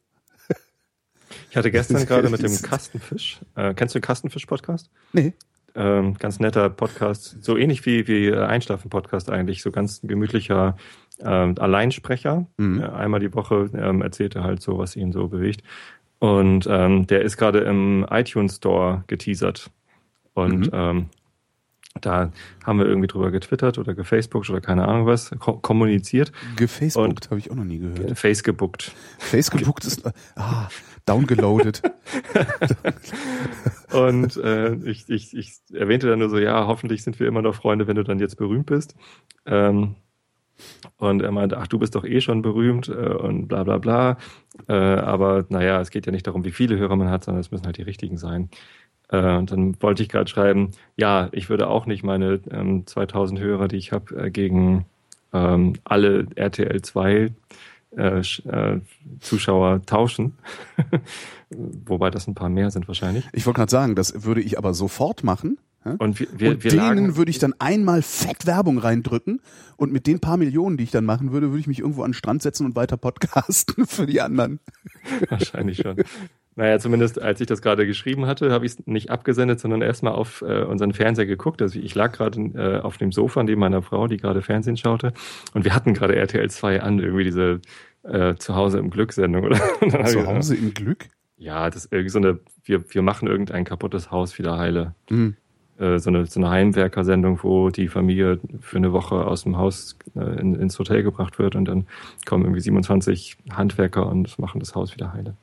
[1.50, 4.91] Ich hatte gestern gerade mit dem Kastenfisch, äh, kennst du den Kastenfisch-Podcast?
[5.12, 5.34] Nee.
[5.74, 10.78] Ähm, ganz netter Podcast, so ähnlich wie, wie äh, Einschlafen-Podcast eigentlich, so ganz gemütlicher
[11.19, 12.45] ähm, Alleinsprecher.
[12.58, 12.80] Mhm.
[12.80, 15.63] Äh, einmal die Woche ähm, erzählt er halt so, was ihn so bewegt.
[16.19, 19.71] Und ähm, der ist gerade im iTunes Store geteasert.
[20.36, 20.69] Und Mhm.
[20.74, 21.10] ähm,
[21.99, 22.32] da
[22.63, 27.39] haben wir irgendwie drüber getwittert oder gefacebookt oder keine Ahnung was, ko kommuniziert, Gefacebookt habe
[27.39, 28.17] ich auch noch nie gehört.
[28.17, 28.93] Face gebuckt.
[29.19, 30.69] Facebookt ist ah,
[31.06, 31.82] downgeloadet.
[33.91, 37.56] Und äh, ich, ich, ich erwähnte dann nur so, ja, hoffentlich sind wir immer noch
[37.56, 38.95] Freunde, wenn du dann jetzt berühmt bist.
[39.45, 39.95] Ähm,
[40.97, 44.17] und er meinte, ach, du bist doch eh schon berühmt äh, und bla bla bla.
[44.67, 47.51] Äh, aber naja, es geht ja nicht darum, wie viele Hörer man hat, sondern es
[47.51, 48.49] müssen halt die richtigen sein.
[49.12, 53.39] Äh, und dann wollte ich gerade schreiben, ja, ich würde auch nicht meine ähm, 2000
[53.39, 54.86] Hörer, die ich habe, äh, gegen
[55.34, 57.32] ähm, alle RTL 2
[57.97, 58.80] äh, äh,
[59.19, 60.34] Zuschauer tauschen.
[61.50, 63.28] Wobei das ein paar mehr sind wahrscheinlich.
[63.34, 65.58] Ich wollte gerade sagen, das würde ich aber sofort machen.
[65.84, 65.95] ja?
[66.00, 69.41] Und wir, wir, und wir denen lagen, würde ich dann einmal fett Werbung reindrücken
[69.76, 72.12] und mit den paar Millionen, die ich dann machen würde, würde ich mich irgendwo an
[72.12, 74.62] den Strand setzen und weiter podcasten für die anderen.
[75.30, 75.97] wahrscheinlich schon.
[76.62, 80.13] Naja, zumindest als ich das gerade geschrieben hatte, habe ich es nicht abgesendet, sondern erstmal
[80.13, 81.60] auf äh, unseren Fernseher geguckt.
[81.60, 85.12] Also ich lag gerade äh, auf dem Sofa neben meiner Frau, die gerade Fernsehen schaute.
[85.56, 87.62] Und wir hatten gerade RTL 2 an, irgendwie diese
[88.04, 89.45] äh, Zuhause im Glück-Sendung.
[89.45, 89.60] Oder?
[89.82, 91.08] Und dann hab ich Zu gedacht, Hause im Glück?
[91.39, 94.93] Ja, das ist irgendwie so eine, wir, wir machen irgendein kaputtes Haus wieder heile.
[95.10, 95.36] Hm.
[95.80, 99.97] Äh, so eine, so eine Heimwerker-Sendung, wo die Familie für eine Woche aus dem Haus
[100.13, 101.88] äh, in, ins Hotel gebracht wird und dann
[102.28, 105.36] kommen irgendwie 27 Handwerker und machen das Haus wieder heile.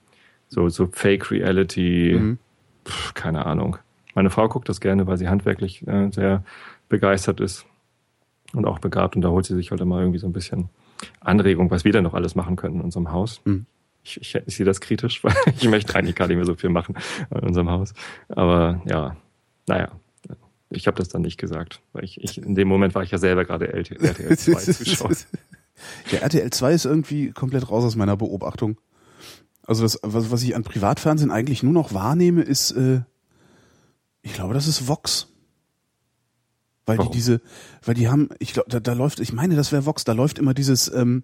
[0.48, 2.38] So, so Fake Reality, Mhm.
[2.84, 3.76] pf, keine Ahnung.
[4.14, 6.42] Meine Frau guckt das gerne, weil sie handwerklich äh, sehr
[6.88, 7.66] begeistert ist
[8.54, 10.68] und auch begabt und da holt sie sich halt immer irgendwie so ein bisschen
[11.20, 13.40] Anregung, was wir denn noch alles machen könnten in unserem Haus.
[13.44, 13.66] Mhm.
[14.02, 16.70] Ich, ich, ich sehe das kritisch, weil ich möchte eigentlich gar nicht mehr so viel
[16.70, 16.96] machen
[17.30, 17.92] in unserem Haus.
[18.28, 19.16] Aber ja,
[19.68, 19.90] naja,
[20.70, 23.18] ich habe das dann nicht gesagt, weil ich, ich in dem Moment war ich ja
[23.18, 25.10] selber gerade RTL 2 Zuschauer.
[26.10, 28.78] Ja, RTL 2 ist irgendwie komplett raus aus meiner Beobachtung.
[29.68, 33.02] Also das, was, was ich an Privatfernsehen eigentlich nur noch wahrnehme, ist, äh,
[34.22, 35.28] ich glaube, das ist Vox.
[36.86, 37.12] Weil Warum?
[37.12, 37.42] die diese,
[37.84, 40.38] weil die haben, ich glaube, da, da läuft, ich meine, das wäre Vox, da läuft
[40.38, 41.22] immer dieses, ähm,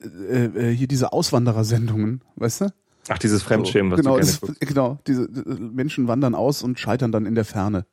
[0.00, 2.72] äh, äh, hier diese Auswanderersendungen, weißt du?
[3.10, 4.60] Ach, dieses Fremdschämen, was genau, du gerne es- guckst.
[4.60, 7.84] genau, diese äh, Menschen wandern aus und scheitern dann in der Ferne.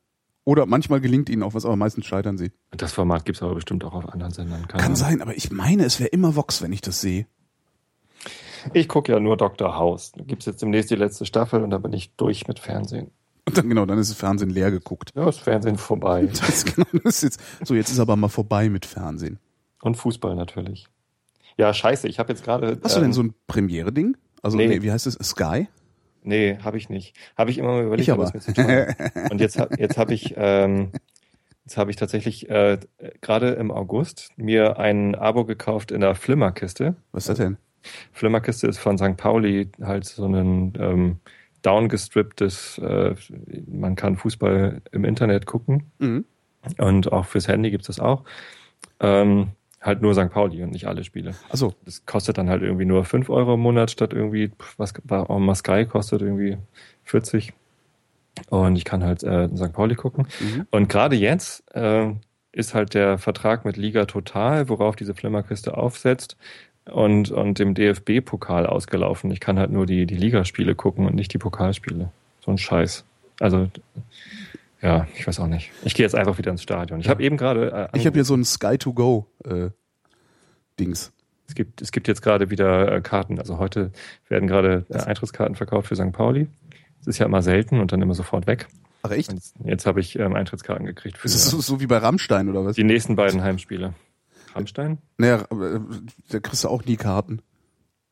[0.44, 2.50] Oder manchmal gelingt ihnen auch was, aber meistens scheitern sie.
[2.70, 4.66] Das Format gibt's aber bestimmt auch auf anderen Sendern.
[4.68, 4.96] Kann Ahnung.
[4.96, 7.26] sein, aber ich meine, es wäre immer Vox, wenn ich das sehe.
[8.72, 9.76] Ich gucke ja nur Dr.
[9.76, 10.12] House.
[10.12, 13.10] Da gibt's jetzt demnächst die letzte Staffel und dann bin ich durch mit Fernsehen.
[13.46, 15.10] Und dann genau, dann ist das Fernsehen leer geguckt.
[15.14, 16.28] Ja, ist Fernsehen vorbei.
[16.40, 19.38] Das, genau, das jetzt, so, jetzt ist aber mal vorbei mit Fernsehen.
[19.82, 20.88] Und Fußball natürlich.
[21.56, 22.78] Ja, scheiße, ich habe jetzt gerade.
[22.82, 24.16] Hast du ähm, denn so ein Premiere-Ding?
[24.42, 24.66] Also, nee.
[24.66, 24.82] nee.
[24.82, 25.14] wie heißt es?
[25.14, 25.68] Sky?
[26.22, 27.16] Nee, habe ich nicht.
[27.36, 28.34] Habe ich immer mal überlegt, Ich aber aber.
[28.36, 28.48] es.
[29.30, 30.90] Und jetzt, hab- jetzt habe ich, ähm,
[31.64, 32.78] jetzt habe ich tatsächlich äh,
[33.20, 36.96] gerade im August mir ein Abo gekauft in der Flimmerkiste.
[37.12, 37.58] Was ist das denn?
[38.12, 39.16] Flimmerkiste ist von St.
[39.16, 41.16] Pauli halt so ein ähm,
[41.62, 43.14] downgestripptes, äh,
[43.66, 46.24] man kann Fußball im Internet gucken Mhm.
[46.78, 48.24] und auch fürs Handy gibt's das auch.
[49.00, 49.48] Ähm,
[49.80, 50.30] halt nur St.
[50.30, 51.34] Pauli und nicht alle Spiele.
[51.50, 55.38] Achso, Das kostet dann halt irgendwie nur 5 Euro im Monat statt irgendwie, was auch
[55.38, 56.56] mal Sky kostet irgendwie
[57.04, 57.52] 40.
[58.50, 59.72] Und ich kann halt äh, St.
[59.72, 60.26] Pauli gucken.
[60.40, 60.66] Mhm.
[60.70, 62.12] Und gerade jetzt äh,
[62.52, 66.36] ist halt der Vertrag mit Liga Total, worauf diese Flimmerkiste aufsetzt,
[66.90, 69.30] und, und dem DFB-Pokal ausgelaufen.
[69.30, 72.10] Ich kann halt nur die, die Ligaspiele gucken und nicht die Pokalspiele.
[72.44, 73.04] So ein Scheiß.
[73.40, 73.68] Also,
[74.80, 75.70] ja, ich weiß auch nicht.
[75.84, 77.00] Ich gehe jetzt einfach wieder ins Stadion.
[77.00, 77.90] Ich habe eben gerade.
[77.92, 79.70] Äh, ich habe hier so ein Sky to go äh,
[80.78, 81.12] Dings.
[81.48, 83.38] Es gibt, es gibt jetzt gerade wieder äh, Karten.
[83.38, 83.92] Also heute
[84.28, 86.12] werden gerade äh, Eintrittskarten verkauft für St.
[86.12, 86.48] Pauli.
[86.98, 88.66] Das ist ja immer selten und dann immer sofort weg.
[89.02, 89.28] Ach echt?
[89.28, 91.98] Und jetzt, jetzt habe ich ähm, Eintrittskarten gekriegt für Ist das so, so wie bei
[91.98, 92.76] Rammstein oder was?
[92.76, 93.94] die nächsten beiden Heimspiele.
[94.56, 94.98] Rammstein?
[95.18, 95.80] Naja, äh,
[96.30, 97.40] da kriegst du auch nie Karten.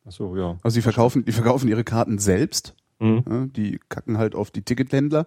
[0.06, 0.58] Ach so, ja.
[0.62, 2.74] Also die verkaufen, die verkaufen ihre Karten selbst.
[3.00, 3.24] Mhm.
[3.28, 5.26] Ja, die kacken halt auf die Tickethändler,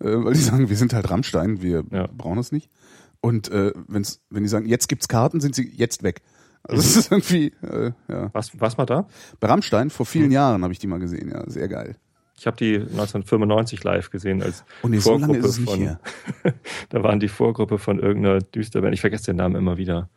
[0.00, 2.08] äh, weil die sagen, wir sind halt Rammstein, wir Ja.
[2.16, 2.70] brauchen das nicht.
[3.20, 6.22] Und äh, wenn's, wenn die sagen, jetzt gibt's Karten, sind sie jetzt weg.
[6.22, 6.70] Mhm.
[6.70, 8.30] Also das ist irgendwie, äh, ja.
[8.32, 9.06] Was, was mal da?
[9.40, 10.08] Bei Rammstein, vor Mhm.
[10.08, 11.96] vielen Jahren habe ich die mal gesehen, ja, sehr geil.
[12.40, 15.70] Ich habe die 1995 live gesehen als Und nee, so lange Vorgruppe ist es nicht
[15.70, 15.80] von.
[15.80, 16.00] her.
[16.88, 18.94] da waren die Vorgruppe von irgendeiner Düsterband.
[18.94, 20.08] Ich vergesse den Namen immer wieder.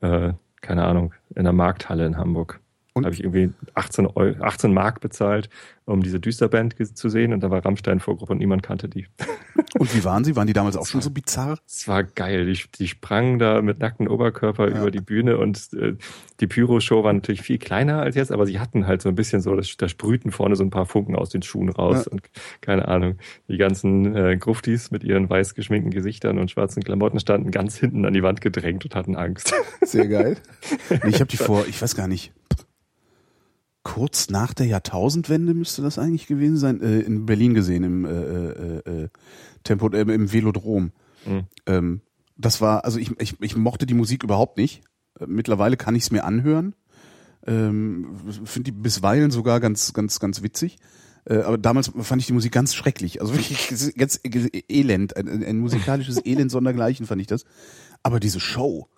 [0.00, 1.12] Äh, keine Ahnung.
[1.34, 2.60] In der Markthalle in Hamburg.
[2.94, 5.48] Und- habe ich irgendwie 18, Eu 18 Mark bezahlt,
[5.84, 7.32] um diese Düsterband zu sehen.
[7.32, 9.06] Und da war Rammstein Vorgruppe und niemand kannte die.
[9.78, 10.36] Und wie waren sie?
[10.36, 11.58] Waren die damals auch schon so bizarr?
[11.66, 12.46] Es war geil.
[12.46, 14.80] Die, die sprangen da mit nacktem Oberkörper Ja.
[14.80, 15.94] über die Bühne und äh,
[16.40, 19.40] die Pyro-Show war natürlich viel kleiner als jetzt, aber sie hatten halt so ein bisschen
[19.40, 22.12] so, das, da sprühten vorne so ein paar Funken aus den Schuhen raus Ja.
[22.12, 22.22] und
[22.60, 23.18] keine Ahnung.
[23.48, 28.04] Die ganzen äh, Gruftis mit ihren weiß geschminkten Gesichtern und schwarzen Klamotten standen ganz hinten
[28.04, 29.54] an die Wand gedrängt und hatten Angst.
[29.82, 30.36] Sehr geil.
[30.90, 32.32] Nee, ich habe die vor, ich weiß gar nicht,
[33.84, 38.10] kurz nach der Jahrtausendwende müsste das eigentlich gewesen sein, äh, in Berlin gesehen, im äh,
[38.10, 39.08] äh, äh,
[39.62, 40.90] Tempo, äh, im Velodrom.
[41.24, 41.44] Mhm.
[41.66, 42.00] Ähm,
[42.36, 44.82] das war, also ich, ich, ich mochte die Musik überhaupt nicht.
[45.20, 46.74] Äh, Mittlerweile kann ich es mir anhören.
[47.46, 50.78] Ähm, Finde die bisweilen sogar ganz, ganz, ganz witzig.
[51.26, 53.20] Äh, aber damals fand ich die Musik ganz schrecklich.
[53.20, 54.18] Also wirklich ganz
[54.68, 55.16] elend.
[55.16, 57.44] Ein, ein, ein musikalisches Elend sondergleichen fand ich das.
[58.02, 58.88] Aber diese Show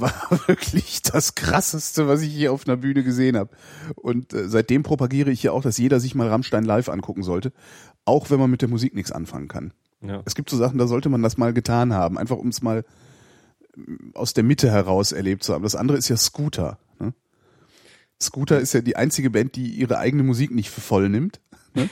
[0.00, 0.12] war
[0.46, 3.50] wirklich das krasseste, was ich hier auf einer Bühne gesehen habe.
[3.94, 7.52] Und äh, seitdem propagiere ich ja auch, dass jeder sich mal Rammstein live angucken sollte,
[8.04, 9.72] auch wenn man mit der Musik nichts anfangen kann.
[10.02, 10.22] Ja.
[10.24, 12.84] Es gibt so Sachen, da sollte man das mal getan haben, einfach um es mal
[13.76, 15.62] ähm, aus der Mitte heraus erlebt zu haben.
[15.62, 16.78] Das andere ist ja Scooter.
[16.98, 17.14] Ne?
[18.20, 21.40] Scooter ist ja die einzige Band, die ihre eigene Musik nicht für voll nimmt.
[21.74, 21.88] Ne?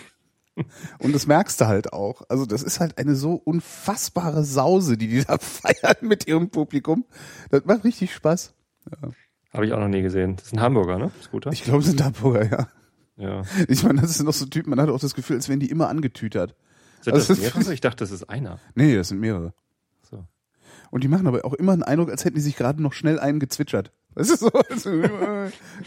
[1.01, 2.23] Und das merkst du halt auch.
[2.29, 7.05] Also das ist halt eine so unfassbare Sause, die die da feiern mit ihrem Publikum.
[7.51, 8.55] Das macht richtig Spaß.
[9.53, 10.37] Habe ich auch noch nie gesehen.
[10.37, 11.11] Das ist ein Hamburger, ne?
[11.23, 11.51] Scooter?
[11.53, 12.69] Ich glaube, es sind Hamburger, ja.
[13.17, 13.43] ja.
[13.69, 15.71] Ich meine, das sind noch so Typen, man hat auch das Gefühl, als wären die
[15.71, 16.55] immer angetütert.
[17.01, 17.73] Sind Also das das- mehrere?
[17.75, 18.59] Ich dachte, das ist einer.
[18.75, 19.55] Nee, das sind mehrere.
[20.09, 20.25] So.
[20.91, 23.19] Und die machen aber auch immer einen Eindruck, als hätten die sich gerade noch schnell
[23.19, 23.91] einen gezwitschert.
[24.15, 25.03] Das ist so, so,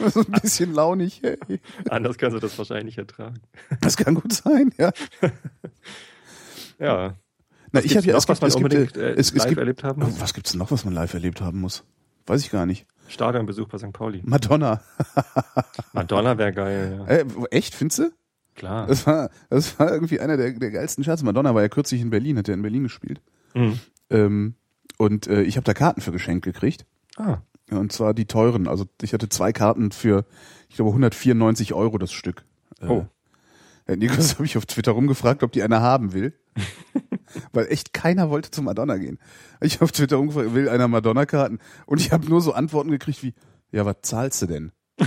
[0.09, 1.21] so ein bisschen launig.
[1.23, 1.59] Hey.
[1.89, 3.39] Anders kannst du das wahrscheinlich nicht ertragen.
[3.81, 4.91] Das kann gut sein, ja.
[6.79, 7.15] Ja.
[7.71, 9.35] Na, ich habe ja, es was gibt, man es gibt, unbedingt äh, äh, es, es
[9.35, 10.21] live gibt, erlebt haben muss.
[10.21, 11.83] was gibt's denn noch, was man live erlebt haben muss?
[12.25, 12.85] Weiß ich gar nicht.
[13.07, 13.93] Stadionbesuch bei St.
[13.93, 14.21] Pauli.
[14.25, 14.81] Madonna.
[15.93, 17.13] Madonna wäre geil, ja.
[17.13, 18.11] Äh, echt, findest du?
[18.55, 18.87] Klar.
[18.87, 21.23] Das war, das war irgendwie einer der, der geilsten Scherze.
[21.23, 23.21] Madonna war ja kürzlich in Berlin, hat ja in Berlin gespielt.
[23.53, 23.79] Mhm.
[24.09, 24.55] Ähm,
[24.97, 26.85] und äh, ich habe da Karten für geschenkt gekriegt.
[27.17, 27.37] Ah,
[27.71, 28.67] und zwar die teuren.
[28.67, 30.25] Also ich hatte zwei Karten für,
[30.69, 32.45] ich glaube, 194 Euro das Stück.
[32.81, 33.05] Äh, Oh.
[33.85, 36.33] Herr Nikos habe ich auf Twitter rumgefragt, ob die einer haben will.
[37.53, 39.19] Weil echt keiner wollte zu Madonna gehen.
[39.61, 41.59] Ich habe auf Twitter rumgefragt, will einer Madonna-Karten?
[41.85, 43.33] Und ich habe nur so Antworten gekriegt wie,
[43.71, 44.71] ja, was zahlst du denn?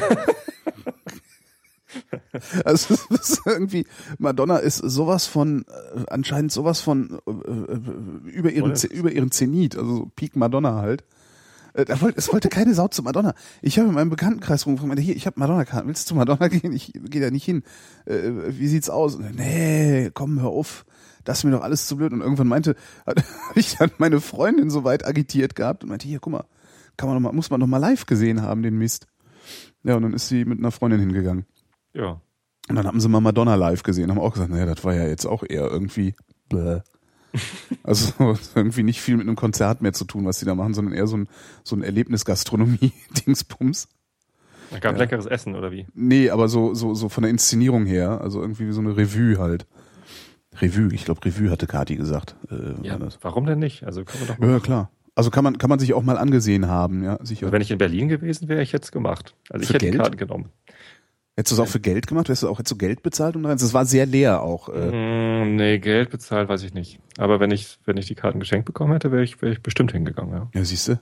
[2.65, 3.87] also das ist irgendwie,
[4.19, 9.77] Madonna ist sowas von, äh, anscheinend sowas von äh, äh, über, ihren, über ihren Zenit,
[9.77, 11.05] also so Peak Madonna halt.
[11.75, 13.35] Äh, da wollte, es wollte keine Sau zu Madonna.
[13.63, 16.73] Ich habe in meinem Bekanntenkreis rumgefragt, hier, ich habe Madonna-Karten, willst du zu Madonna gehen?
[16.73, 17.63] Ich gehe da nicht hin.
[18.07, 19.19] Äh, wie sieht's aus?
[19.19, 20.85] Nee, komm, hör auf.
[21.25, 22.13] Das ist mir doch alles zu blöd.
[22.13, 23.21] Und irgendwann meinte, habe
[23.55, 26.45] ich dann meine Freundin so weit agitiert gehabt und meinte, hier, guck mal,
[26.97, 29.07] kann man noch mal, muss man doch mal live gesehen haben, den Mist.
[29.83, 31.47] Ja, und dann ist sie mit einer Freundin hingegangen.
[31.95, 32.21] Ja.
[32.69, 35.07] Und dann haben sie mal Madonna live gesehen, haben auch gesagt, naja, das war ja
[35.07, 36.15] jetzt auch eher irgendwie
[36.49, 36.83] bläh.
[37.83, 40.95] Also irgendwie nicht viel mit einem Konzert mehr zu tun, was sie da machen, sondern
[40.95, 41.29] eher so ein,
[41.65, 43.89] so ein Erlebnisgastronomie-Dingsbums.
[44.71, 44.99] Da gab ja.
[44.99, 45.87] leckeres Essen, oder wie?
[45.95, 49.39] Nee, aber so, so, so von der Inszenierung her, also irgendwie wie so eine Revue
[49.39, 49.67] halt.
[50.61, 52.37] Revue, ich glaube Revue hatte Kati gesagt.
[52.51, 53.85] Äh, ja, warum denn nicht?
[53.85, 54.91] Also kann man doch mal Ja, klar.
[55.15, 57.47] Also kann man, kann man sich auch mal angesehen haben, ja, sicher.
[57.47, 59.35] Also wenn ich in Berlin gewesen wäre, ich hätte es gemacht.
[59.51, 59.95] Also Für ich hätte Geld?
[59.95, 60.51] die Karte genommen.
[61.37, 62.29] Hättest du es auch für Geld gemacht?
[62.29, 63.37] Hättest du auch hättest du Geld bezahlt?
[63.37, 64.69] Um es war sehr leer auch.
[64.69, 65.45] Äh.
[65.45, 67.01] Mm, nee, Geld bezahlt weiß ich nicht.
[67.19, 69.93] Aber wenn ich, wenn ich die Karten geschenkt bekommen hätte, wäre ich, wäre ich bestimmt
[69.93, 70.51] hingegangen, ja.
[70.53, 71.01] Ja, siehst du?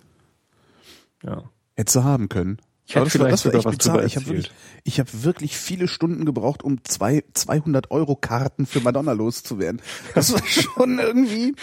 [1.25, 1.45] Ja.
[1.77, 2.59] Hättest du haben können.
[2.87, 3.95] Ich hätte vielleicht das war sogar echt was bizarr.
[3.97, 4.53] drüber Ich habe wirklich,
[4.85, 9.83] ich hab wirklich viele Stunden gebraucht, um zwei 200 Euro Karten für Madonna loszuwerden.
[10.15, 11.55] Das war schon irgendwie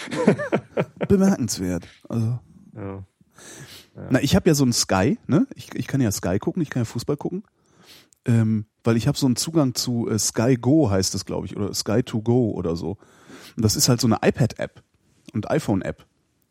[1.08, 1.84] bemerkenswert.
[2.08, 2.38] Also,
[2.76, 3.04] Ja.
[4.10, 5.46] na, ich habe ja so ein Sky, ne?
[5.54, 7.42] Ich, ich kann ja Sky gucken, ich kann ja Fußball gucken.
[8.26, 11.56] Ähm, weil ich habe so einen Zugang zu äh, Sky Go heißt es, glaube ich,
[11.56, 12.98] oder Sky to Go oder so.
[13.56, 14.82] Und das ist halt so eine iPad-App
[15.32, 16.04] und iPhone-App.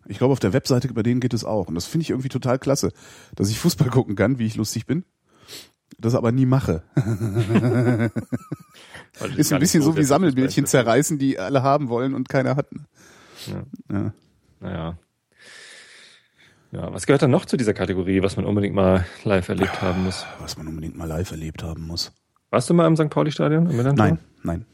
[0.08, 1.68] Ich glaube, auf der Webseite bei denen geht es auch.
[1.68, 2.92] Und das finde ich irgendwie total klasse,
[3.36, 5.04] dass ich Fußball gucken kann, wie ich lustig bin.
[5.98, 6.84] Das aber nie mache.
[9.38, 12.68] Ist ein bisschen so wie wirklich Sammelbildchen zerreißen, die alle haben wollen und keiner hat.
[13.48, 13.64] Ja.
[13.92, 14.14] Ja.
[14.60, 14.98] Naja.
[16.72, 20.04] Ja, was gehört dann noch zu dieser Kategorie, was man unbedingt mal live erlebt haben
[20.04, 20.26] muss?
[20.40, 22.12] Was man unbedingt mal live erlebt haben muss.
[22.50, 23.10] Warst du mal im St.
[23.10, 23.68] Pauli-Stadion?
[23.96, 24.66] Nein, nein,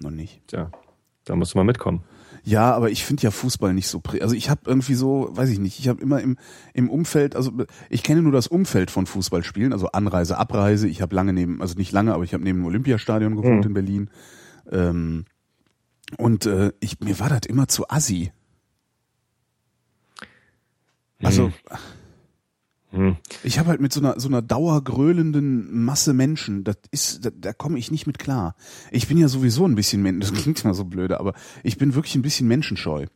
[0.00, 0.42] noch nicht.
[0.48, 0.70] Tja,
[1.24, 2.02] da musst du mal mitkommen.
[2.46, 5.48] Ja, aber ich finde ja Fußball nicht so prä Also ich habe irgendwie so, weiß
[5.48, 6.36] ich nicht, ich habe immer im,
[6.74, 7.50] im Umfeld, also
[7.88, 10.86] ich kenne nur das Umfeld von Fußballspielen, also Anreise, Abreise.
[10.88, 13.68] Ich habe lange neben, also nicht lange, aber ich habe neben dem Olympiastadion gewohnt Mhm.
[13.68, 14.10] in Berlin.
[14.70, 15.24] Ähm,
[16.18, 18.32] und äh, ich, mir war das immer zu assi.
[21.22, 21.52] Also
[22.94, 23.16] Hm.
[23.42, 27.52] ich habe halt mit so einer so einer dauergröhlenden Masse Menschen, das ist, da, da
[27.52, 28.54] komme ich nicht mit klar.
[28.92, 32.14] Ich bin ja sowieso ein bisschen, das klingt immer so blöde, aber ich bin wirklich
[32.14, 33.06] ein bisschen menschenscheu.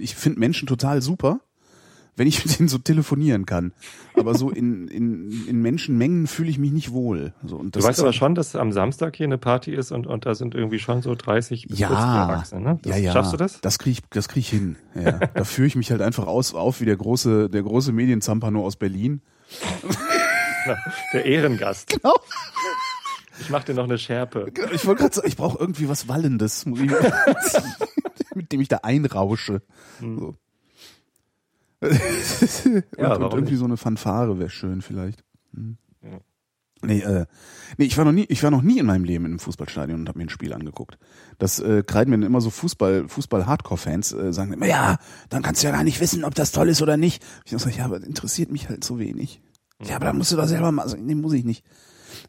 [0.00, 1.40] Ich finde Menschen total super,
[2.18, 3.72] wenn ich mit denen so telefonieren kann.
[4.16, 7.32] Aber so in, in, in Menschenmengen fühle ich mich nicht wohl.
[7.44, 10.26] So, und Du weißt aber schon, dass am Samstag hier eine Party ist und, und
[10.26, 12.60] da sind irgendwie schon so 30 bis Ja, 40 Erwachsene.
[12.60, 12.78] Ne?
[12.82, 13.12] Das, ja, ja.
[13.12, 13.60] Schaffst du das?
[13.60, 14.76] Das krieg ich, das krieg ich hin.
[14.94, 15.12] Ja.
[15.12, 18.76] da führe ich mich halt einfach aus, auf wie der große, der große Medienzampano aus
[18.76, 19.22] Berlin.
[21.12, 21.88] Der Ehrengast.
[21.88, 22.14] Genau.
[23.40, 24.52] Ich mach dir noch eine Schärpe.
[24.72, 26.66] Ich wollte gerade sagen, ich brauche irgendwie was Wallendes,
[28.34, 29.62] mit dem ich da einrausche.
[30.00, 30.36] So.
[31.80, 31.92] Und,
[32.98, 33.58] Ja, und warum irgendwie nicht?
[33.58, 35.24] so eine Fanfare wäre schön vielleicht.
[35.54, 35.78] Hm.
[36.02, 36.18] Ja.
[36.80, 37.26] Nee, äh,
[37.76, 40.00] nee, ich war noch nie, ich war noch nie in meinem Leben in einem Fußballstadion
[40.00, 40.96] und habe mir ein Spiel angeguckt.
[41.38, 45.62] Das äh, kreiden mir dann immer so Fußball, Fußball-Hardcore-Fans, äh, sagen immer, ja, dann kannst
[45.62, 47.24] du ja gar nicht wissen, ob das toll ist oder nicht.
[47.44, 49.40] Ich sag, ja, aber das interessiert mich halt so wenig.
[49.82, 51.64] Ja, aber dann musst du doch selber mal, also, nee, muss ich nicht.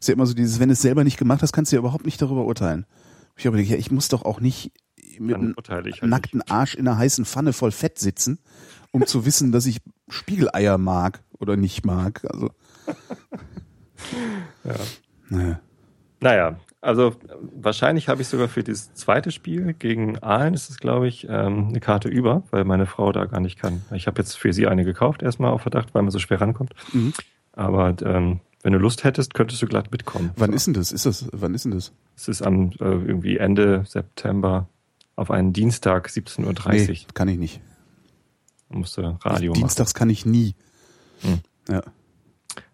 [0.00, 1.80] ist ja immer so dieses, wenn du es selber nicht gemacht hast, kannst du ja
[1.80, 2.86] überhaupt nicht darüber urteilen.
[3.36, 4.72] Ich habe gedacht, ja, ich muss doch auch nicht
[5.20, 8.38] mit einem halt nackten Arsch in einer heißen Pfanne voll Fett sitzen,
[8.90, 12.24] um zu wissen, dass ich Spiegeleier mag oder nicht mag.
[12.24, 12.50] Also.
[14.64, 14.74] Ja.
[15.28, 15.60] Naja.
[16.20, 17.14] Naja, also
[17.54, 21.68] wahrscheinlich habe ich sogar für das zweite Spiel gegen Aalen, ist es glaube ich, ähm,
[21.68, 23.82] eine Karte über, weil meine Frau da gar nicht kann.
[23.94, 26.72] Ich habe jetzt für sie eine gekauft, erstmal auf Verdacht, weil man so schwer rankommt.
[26.92, 27.12] Mhm.
[27.52, 30.30] Aber ähm, wenn du Lust hättest, könntest du glatt mitkommen.
[30.36, 30.92] Wann ist denn das?
[30.92, 31.28] Ist das?
[31.32, 31.92] Wann ist denn das?
[32.16, 34.68] Es ist am äh, irgendwie Ende September
[35.16, 36.88] auf einen Dienstag 17.30 Uhr.
[36.88, 37.60] Nee, kann ich nicht.
[38.68, 39.60] Da musst du Radio machen.
[39.60, 40.54] Dienstags kann ich nie.
[41.22, 41.40] Hm.
[41.68, 41.82] Ja.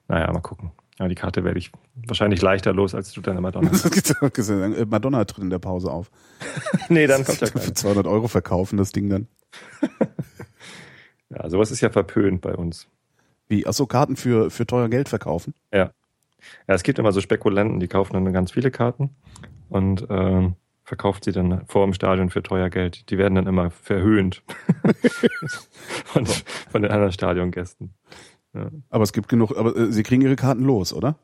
[0.09, 0.71] Naja, mal gucken.
[0.99, 1.73] Ja, die Karte werde ich
[2.07, 3.71] wahrscheinlich leichter los, als du immer Madonna.
[4.21, 6.11] Äh, Madonna tritt in der Pause auf.
[6.89, 7.75] nee, dann kommt ja Für keine.
[7.75, 9.27] 200 Euro verkaufen das Ding dann.
[11.29, 12.89] Ja, sowas ist ja verpönt bei uns.
[13.49, 13.67] Wie?
[13.67, 15.55] Achso, Karten für, für teuer Geld verkaufen?
[15.73, 15.91] Ja.
[16.69, 19.11] Ja, es gibt immer so Spekulanten, die kaufen dann ganz viele Karten
[19.69, 20.55] und ähm,
[20.87, 23.11] verkauft sie dann vor dem Stadion für teuer Geld.
[23.11, 24.43] Die werden dann immer verhöhnt
[26.05, 27.93] von, von den anderen Stadiongästen.
[28.55, 28.71] Ja.
[28.89, 31.17] Aber es gibt genug, aber äh, sie kriegen ihre Karten los, oder?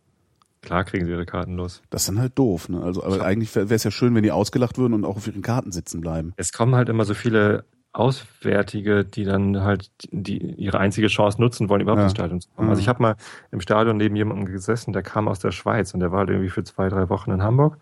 [0.63, 1.83] Klar kriegen sie ihre Karten los.
[1.91, 2.83] Das ist dann halt doof, ne?
[2.83, 5.43] Also, aber eigentlich wäre es ja schön, wenn die ausgelacht würden und auch auf ihren
[5.43, 6.35] Karten sitzen bleiben.
[6.37, 11.69] Es kommen halt immer so viele Auswärtige, die dann halt die ihre einzige Chance nutzen
[11.69, 12.05] wollen, überhaupt Ja.
[12.05, 12.69] ins Stadion zu kommen.
[12.69, 13.17] Also ich habe mal
[13.51, 16.49] im Stadion neben jemandem gesessen, der kam aus der Schweiz und der war halt irgendwie
[16.51, 17.79] für zwei, drei Wochen in Hamburg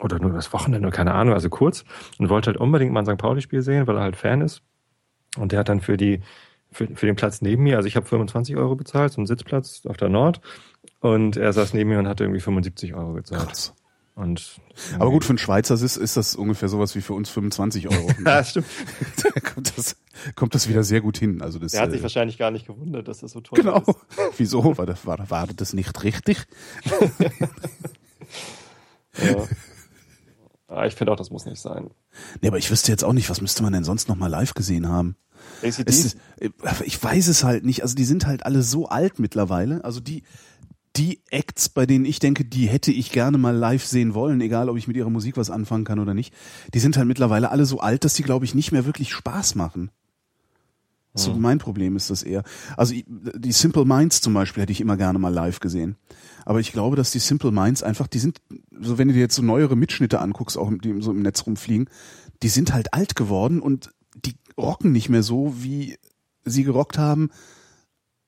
[0.00, 1.84] oder nur das Wochenende, keine Ahnung, also kurz
[2.18, 3.18] und wollte halt unbedingt mal ein St.
[3.18, 4.62] Pauli-Spiel sehen, weil er halt Fan ist.
[5.36, 6.20] Und der hat dann für die
[6.74, 7.76] für, für den Platz neben mir.
[7.76, 10.40] Also ich habe 25 Euro bezahlt, so einen Sitzplatz auf der Nord.
[11.00, 13.46] Und er saß neben mir und hatte irgendwie 75 Euro gezahlt.
[13.48, 13.74] Krass.
[14.16, 14.60] Und
[14.98, 18.10] Aber gut, für einen Schweizer ist, ist das ungefähr sowas wie für uns 25 Euro.
[18.24, 18.66] ja, stimmt.
[19.22, 19.96] da kommt das,
[20.36, 21.42] kommt das wieder sehr gut hin.
[21.42, 23.78] Also das, er hat sich äh, wahrscheinlich gar nicht gewundert, dass das so teuer genau.
[23.78, 23.86] ist.
[23.86, 23.98] Genau.
[24.36, 24.78] Wieso?
[24.78, 26.46] War das, war, war das nicht richtig?
[29.18, 29.48] ja.
[30.74, 31.90] Ah, ich finde auch, das muss nicht sein.
[32.40, 34.54] Nee, aber ich wüsste jetzt auch nicht, was müsste man denn sonst noch mal live
[34.54, 35.16] gesehen haben?
[35.62, 36.16] Ist,
[36.84, 37.82] ich weiß es halt nicht.
[37.82, 39.84] Also die sind halt alle so alt mittlerweile.
[39.84, 40.22] Also die,
[40.96, 44.68] die Acts, bei denen ich denke, die hätte ich gerne mal live sehen wollen, egal
[44.68, 46.32] ob ich mit ihrer Musik was anfangen kann oder nicht,
[46.72, 49.54] die sind halt mittlerweile alle so alt, dass die, glaube ich, nicht mehr wirklich Spaß
[49.54, 49.90] machen.
[51.14, 51.40] So hm.
[51.40, 52.42] mein Problem ist das eher.
[52.76, 55.96] Also die Simple Minds zum Beispiel hätte ich immer gerne mal live gesehen.
[56.44, 58.38] Aber ich glaube, dass die Simple Minds einfach, die sind,
[58.80, 61.88] so wenn du dir jetzt so neuere Mitschnitte anguckst, auch die so im Netz rumfliegen,
[62.42, 63.92] die sind halt alt geworden und
[64.24, 65.96] die rocken nicht mehr so, wie
[66.44, 67.30] sie gerockt haben,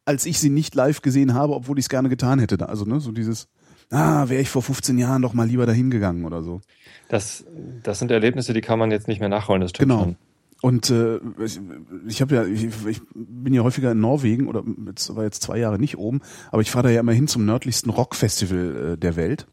[0.05, 2.69] als ich sie nicht live gesehen habe, obwohl ich es gerne getan hätte.
[2.69, 3.49] Also, ne, so dieses,
[3.91, 6.61] ah, wäre ich vor 15 Jahren doch mal lieber dahin gegangen oder so.
[7.09, 7.45] Das,
[7.83, 10.03] das sind Erlebnisse, die kann man jetzt nicht mehr nachholen, das stimmt Genau.
[10.05, 10.17] Schon.
[10.63, 11.61] Und äh, ich,
[12.07, 15.59] ich habe ja, ich, ich bin ja häufiger in Norwegen oder jetzt war jetzt zwei
[15.59, 19.17] Jahre nicht oben, aber ich fahre da ja immer hin zum nördlichsten Rockfestival äh, der
[19.17, 19.47] Welt.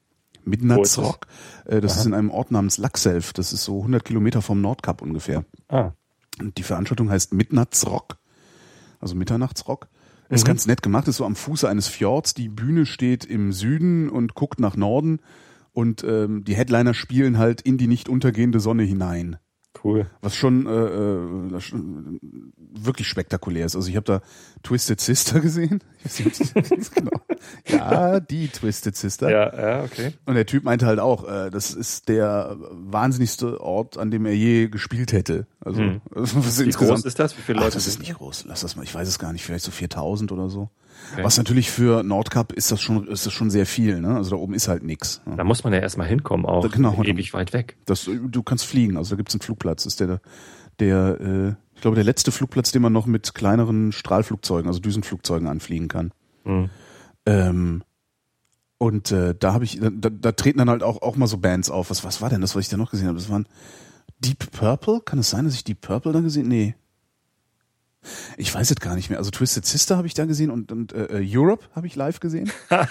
[0.45, 1.27] Midnight's Rock.
[1.65, 1.99] Äh, das Aha.
[1.99, 3.33] ist in einem Ort namens Laxelf.
[3.33, 5.45] Das ist so 100 Kilometer vom Nordkap ungefähr.
[5.67, 5.91] Ah.
[6.39, 8.17] Und die Veranstaltung heißt Midnight's Rock,
[8.99, 9.87] also Mitternachtsrock.
[10.29, 10.47] Ist mhm.
[10.47, 12.33] ganz nett gemacht, ist so am Fuße eines Fjords.
[12.33, 15.19] Die Bühne steht im Süden und guckt nach Norden.
[15.73, 19.37] Und ähm, die Headliner spielen halt in die nicht untergehende Sonne hinein.
[19.83, 20.07] Cool.
[20.21, 22.19] Was schon, äh, äh,
[22.73, 23.75] wirklich spektakulär ist.
[23.75, 24.21] Also ich habe da
[24.63, 25.81] Twisted Sister gesehen.
[26.95, 27.11] genau.
[27.67, 29.29] Ja, die Twisted Sister.
[29.29, 30.13] Ja, ja, okay.
[30.25, 34.35] Und der Typ meinte halt auch, äh, das ist der wahnsinnigste Ort, an dem er
[34.35, 35.47] je gespielt hätte.
[35.59, 36.01] Also hm.
[36.11, 37.37] was Wie groß ist das?
[37.37, 37.69] Wie viele Leute?
[37.71, 38.45] Ach, das ist nicht groß.
[38.47, 38.83] Lass das mal.
[38.83, 39.43] Ich weiß es gar nicht.
[39.43, 40.69] Vielleicht so 4000 oder so.
[41.11, 41.23] Okay.
[41.23, 44.15] Was natürlich für Nordkap ist das schon, ist das schon sehr viel, ne?
[44.15, 45.21] Also da oben ist halt nix.
[45.25, 45.35] Ja.
[45.35, 47.77] Da muss man ja erstmal hinkommen, auch da, genau, ewig weit weg.
[47.85, 49.83] Das, du kannst fliegen, also da gibt's einen Flugplatz.
[49.83, 50.21] Das ist der,
[50.79, 55.47] der, äh, ich glaube, der letzte Flugplatz, den man noch mit kleineren Strahlflugzeugen, also Düsenflugzeugen
[55.47, 56.11] anfliegen kann.
[56.45, 56.69] Mhm.
[57.25, 57.83] Ähm,
[58.77, 61.69] und äh, da habe ich, da, da treten dann halt auch, auch mal so Bands
[61.69, 61.89] auf.
[61.89, 63.17] Was, was war denn das, was ich da noch gesehen habe?
[63.17, 63.47] Das waren
[64.19, 65.01] Deep Purple?
[65.05, 66.47] Kann es sein, dass ich Deep Purple da gesehen?
[66.47, 66.75] Nee.
[68.37, 69.19] Ich weiß es gar nicht mehr.
[69.19, 72.19] Also Twisted Sister habe ich da gesehen und, und äh, äh Europe habe ich live
[72.19, 72.51] gesehen.
[72.69, 72.85] äh,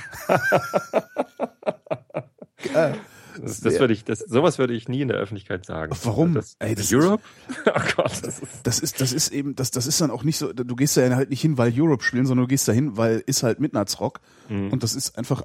[3.40, 5.94] das, das würde ich, das, sowas würde ich nie in der Öffentlichkeit sagen.
[6.02, 6.34] Warum?
[6.34, 7.22] Das, Ey, das Europe?
[7.48, 10.24] Ist, oh Gott, das ist, das ist, das ist eben, das, das ist dann auch
[10.24, 12.72] nicht so, du gehst da halt nicht hin, weil Europe spielen, sondern du gehst da
[12.72, 14.20] hin, weil ist halt Midnightsrock.
[14.48, 14.72] Mhm.
[14.72, 15.42] Und das ist einfach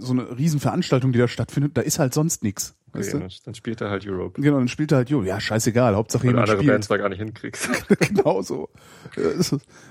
[0.00, 1.76] so eine Riesenveranstaltung, die da stattfindet.
[1.76, 2.76] Da ist halt sonst nichts.
[2.88, 3.28] Okay, weißt du?
[3.44, 4.40] Dann spielt er halt Europe.
[4.40, 5.26] Genau, dann spielt er halt Europe.
[5.26, 5.94] Ja, scheißegal.
[5.94, 6.72] Hauptsache jemand andere spielt.
[6.72, 7.68] Bands da gar nicht hinkriegst.
[8.00, 8.68] genau so.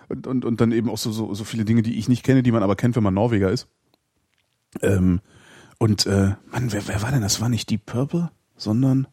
[0.10, 2.44] Und, und, und dann eben auch so, so, so viele Dinge, die ich nicht kenne,
[2.44, 3.68] die man aber kennt, wenn man Norweger ist.
[4.82, 5.22] Ähm,
[5.78, 7.22] und äh, Mann, wer, wer war denn?
[7.22, 9.08] Das war nicht Deep Purple, sondern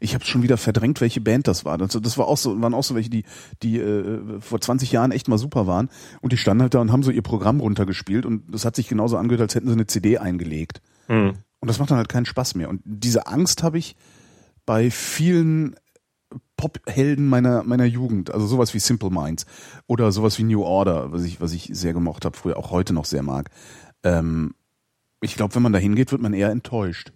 [0.00, 1.78] ich habe schon wieder verdrängt, welche Band das war.
[1.78, 3.24] Das, das war auch so, waren auch so welche, die,
[3.62, 5.88] die äh, vor 20 Jahren echt mal super waren.
[6.20, 8.88] Und die standen halt da und haben so ihr Programm runtergespielt und das hat sich
[8.88, 10.80] genauso angehört, als hätten sie eine CD eingelegt.
[11.08, 11.34] Mhm.
[11.60, 12.68] Und das macht dann halt keinen Spaß mehr.
[12.68, 13.96] Und diese Angst habe ich
[14.64, 15.76] bei vielen
[16.56, 19.46] Pophelden meiner meiner Jugend, also sowas wie Simple Minds
[19.86, 22.92] oder sowas wie New Order, was ich was ich sehr gemocht habe, früher auch heute
[22.92, 23.50] noch sehr mag.
[24.02, 24.54] Ähm,
[25.20, 27.12] ich glaube, wenn man da hingeht, wird man eher enttäuscht.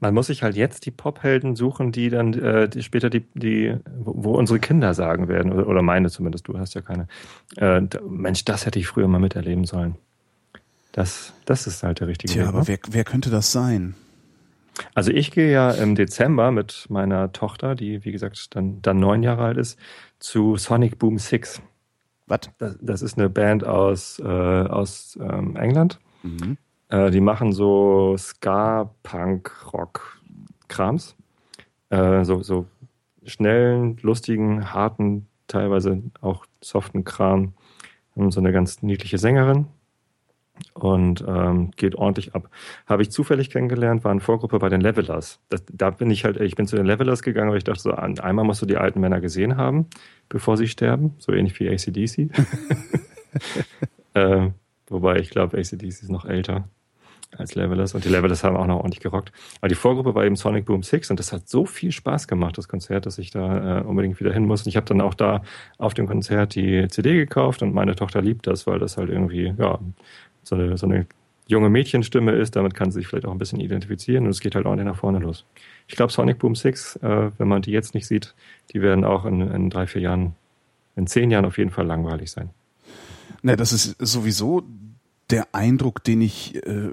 [0.00, 3.76] Man muss sich halt jetzt die Pophelden suchen, die dann äh, die später die, die,
[3.98, 7.08] wo unsere Kinder sagen werden, oder, oder meine zumindest, du hast ja keine.
[7.56, 9.96] Äh, Mensch, das hätte ich früher mal miterleben sollen.
[10.92, 12.48] Das, das ist halt der richtige Tja, Weg.
[12.48, 12.68] aber ne?
[12.68, 13.94] wer, wer könnte das sein?
[14.94, 19.22] Also ich gehe ja im Dezember mit meiner Tochter, die wie gesagt dann, dann neun
[19.22, 19.78] Jahre alt ist,
[20.18, 21.60] zu Sonic Boom Six.
[22.26, 22.40] Was?
[22.58, 25.98] Das, das ist eine Band aus, äh, aus ähm, England.
[26.22, 26.56] Mhm.
[26.92, 30.20] Äh, die machen so Ska, Punk, Rock,
[30.68, 31.16] Krams.
[31.88, 32.66] Äh, so, so
[33.24, 37.54] schnellen, lustigen, harten, teilweise auch soften Kram.
[38.14, 39.68] Haben so eine ganz niedliche Sängerin,
[40.74, 42.50] und ähm, geht ordentlich ab.
[42.86, 45.40] Habe ich zufällig kennengelernt, war eine Vorgruppe bei den Levelers.
[45.48, 47.92] Das, da bin ich halt, ich bin zu den Levelers gegangen, aber ich dachte so,
[47.92, 49.86] einmal musst du die alten Männer gesehen haben,
[50.28, 52.30] bevor sie sterben, so ähnlich wie ACDC.
[54.14, 54.50] äh,
[54.88, 56.68] wobei ich glaube, ACDC ist noch älter
[57.36, 59.32] als Levelers und die Levelers haben auch noch ordentlich gerockt.
[59.60, 62.58] Aber die Vorgruppe war eben Sonic Boom 6 und das hat so viel Spaß gemacht,
[62.58, 64.62] das Konzert, dass ich da äh, unbedingt wieder hin muss.
[64.62, 65.42] Und ich habe dann auch da
[65.78, 69.54] auf dem Konzert die CD gekauft und meine Tochter liebt das, weil das halt irgendwie,
[69.58, 69.78] ja,
[70.42, 71.06] so eine, so eine
[71.46, 74.54] junge Mädchenstimme ist, damit kann sie sich vielleicht auch ein bisschen identifizieren und es geht
[74.54, 75.44] halt ordentlich nach vorne los.
[75.88, 78.34] Ich glaube, Sonic Boom 6, äh, wenn man die jetzt nicht sieht,
[78.72, 80.34] die werden auch in, in drei, vier Jahren
[80.96, 82.50] in zehn Jahren auf jeden Fall langweilig sein.
[83.42, 84.62] Na, das ist sowieso
[85.32, 86.90] der Eindruck, den ich äh,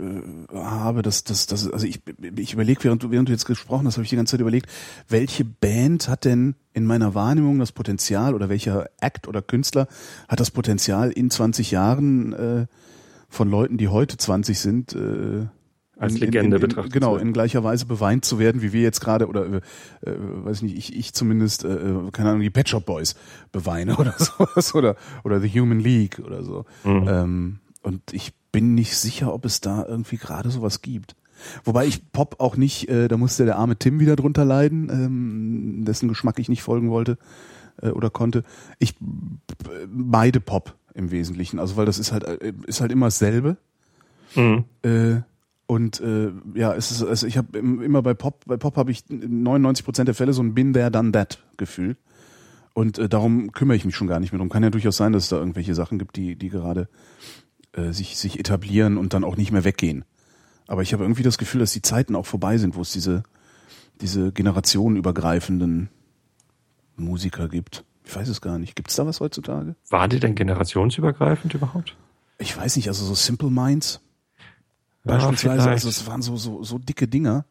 [0.53, 2.01] habe, dass das, das, also ich,
[2.37, 4.69] ich überlege, während du, während du jetzt gesprochen hast, habe ich die ganze Zeit überlegt,
[5.09, 9.87] welche Band hat denn in meiner Wahrnehmung das Potenzial oder welcher Act oder Künstler
[10.29, 12.65] hat das Potenzial in 20 Jahren äh,
[13.27, 15.45] von Leuten, die heute 20 sind, äh,
[15.97, 16.93] als Legende in, in, betrachtet.
[16.93, 19.61] Genau, in gleicher Weise beweint zu werden, wie wir jetzt gerade, oder äh,
[20.01, 23.15] weiß nicht, ich, ich zumindest, äh, äh, keine Ahnung, die Pet Shop Boys
[23.51, 26.65] beweine oder sowas, oder, oder The Human League oder so.
[26.85, 27.07] Mhm.
[27.07, 31.15] Ähm, und ich bin nicht sicher, ob es da irgendwie gerade sowas gibt.
[31.63, 35.85] Wobei ich Pop auch nicht, äh, da musste der arme Tim wieder drunter leiden, ähm,
[35.85, 37.17] dessen Geschmack ich nicht folgen wollte
[37.81, 38.43] äh, oder konnte.
[38.77, 38.95] Ich
[39.87, 43.57] meide Pop im Wesentlichen, also weil das ist halt äh, ist halt immer dasselbe.
[44.35, 44.65] Mhm.
[44.81, 45.21] Äh,
[45.65, 49.03] und äh, ja, es ist, also ich habe immer bei Pop, bei Pop habe ich
[49.07, 51.95] 99 Prozent der Fälle so ein Bin there, done that Gefühl.
[52.73, 54.49] Und äh, darum kümmere ich mich schon gar nicht mehr drum.
[54.49, 56.87] Kann ja durchaus sein, dass es da irgendwelche Sachen gibt, die, die gerade
[57.73, 60.05] äh, sich, sich etablieren und dann auch nicht mehr weggehen.
[60.67, 63.23] Aber ich habe irgendwie das Gefühl, dass die Zeiten auch vorbei sind, wo es diese,
[64.01, 65.89] diese generationenübergreifenden
[66.95, 67.83] Musiker gibt.
[68.05, 68.75] Ich weiß es gar nicht.
[68.75, 69.75] Gibt es da was heutzutage?
[69.89, 71.95] War die denn generationsübergreifend überhaupt?
[72.37, 74.01] Ich weiß nicht, also so Simple Minds.
[75.03, 77.45] Beispielsweise, ja, also es waren so, so, so dicke Dinger.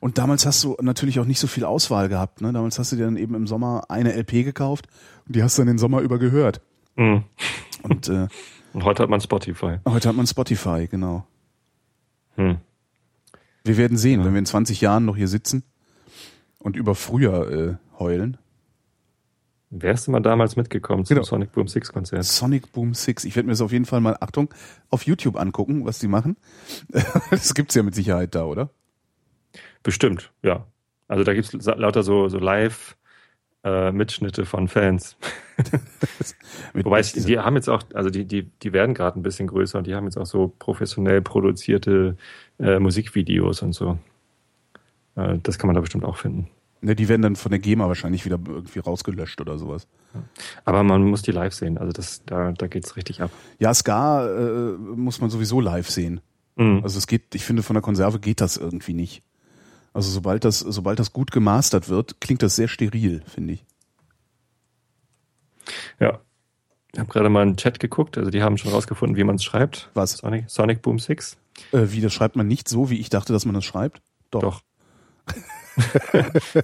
[0.00, 2.40] Und damals hast du natürlich auch nicht so viel Auswahl gehabt.
[2.40, 2.52] Ne?
[2.52, 4.86] Damals hast du dir dann eben im Sommer eine LP gekauft
[5.26, 6.60] und die hast du dann den Sommer über gehört.
[6.96, 7.24] Mhm.
[7.84, 8.28] Und, äh,
[8.72, 9.78] und heute hat man Spotify.
[9.86, 11.26] Heute hat man Spotify, genau.
[12.36, 12.58] Hm.
[13.62, 14.26] Wir werden sehen, ja.
[14.26, 15.62] wenn wir in 20 Jahren noch hier sitzen
[16.58, 18.38] und über früher äh, heulen.
[19.70, 21.26] Wärst du mal damals mitgekommen zum genau.
[21.26, 22.24] Sonic Boom 6 Konzert?
[22.24, 23.24] Sonic Boom 6.
[23.24, 24.52] Ich werde mir das auf jeden Fall mal, Achtung,
[24.88, 26.36] auf YouTube angucken, was die machen.
[27.30, 28.70] das gibt's ja mit Sicherheit da, oder?
[29.82, 30.66] Bestimmt, ja.
[31.08, 32.96] Also da gibt's lauter so, so Live-
[33.64, 35.16] äh, Mitschnitte von Fans.
[36.74, 39.78] Wobei ich, die haben jetzt auch, also die, die, die werden gerade ein bisschen größer
[39.78, 42.16] und die haben jetzt auch so professionell produzierte
[42.58, 43.98] äh, Musikvideos und so.
[45.16, 46.48] Äh, das kann man da bestimmt auch finden.
[46.80, 49.88] Ne, die werden dann von der GEMA wahrscheinlich wieder irgendwie rausgelöscht oder sowas.
[50.66, 53.30] Aber man muss die live sehen, also das, da, da geht's richtig ab.
[53.58, 56.20] Ja, Ska äh, muss man sowieso live sehen.
[56.56, 56.80] Mhm.
[56.82, 59.22] Also es geht, ich finde, von der Konserve geht das irgendwie nicht.
[59.94, 63.64] Also sobald das, sobald das gut gemastert wird, klingt das sehr steril, finde ich.
[65.98, 66.20] Ja.
[66.92, 69.44] Ich habe gerade mal einen Chat geguckt, also die haben schon rausgefunden, wie man es
[69.44, 69.90] schreibt.
[69.94, 70.18] Was?
[70.18, 71.36] Sonic, Sonic Boom 6.
[71.72, 74.02] Äh, wie, das schreibt man nicht so, wie ich dachte, dass man das schreibt?
[74.30, 74.42] Doch.
[74.42, 74.62] Doch.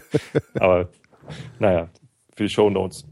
[0.60, 0.88] Aber
[1.58, 1.88] naja,
[2.36, 3.06] für die Show Notes.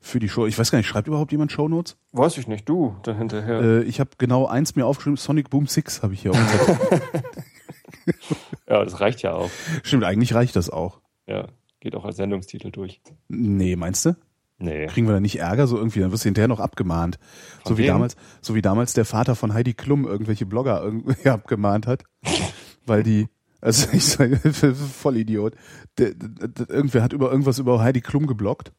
[0.00, 0.46] Für die Show.
[0.46, 1.96] Ich weiß gar nicht, schreibt überhaupt jemand Show Notes?
[2.12, 3.60] Weiß ich nicht, du dann hinterher.
[3.60, 7.00] Äh, ich habe genau eins mir aufgeschrieben, Sonic Boom 6 habe ich hier aufgeschrieben.
[8.68, 9.50] ja, das reicht ja auch.
[9.82, 11.00] Stimmt, eigentlich reicht das auch.
[11.26, 11.48] Ja,
[11.80, 13.00] geht auch als Sendungstitel durch.
[13.28, 14.16] Nee, meinst du?
[14.58, 14.86] Nee.
[14.86, 17.18] Kriegen wir da nicht Ärger so irgendwie, dann wirst du hinterher noch abgemahnt.
[17.62, 21.28] Von so wie damals, so wie damals der Vater von Heidi Klum irgendwelche Blogger irgendwie
[21.28, 22.04] abgemahnt hat,
[22.86, 23.28] weil die
[23.60, 25.54] also ich sage, voll Idiot.
[25.98, 28.72] Der, der, der, irgendwer hat über irgendwas über Heidi Klum geblockt.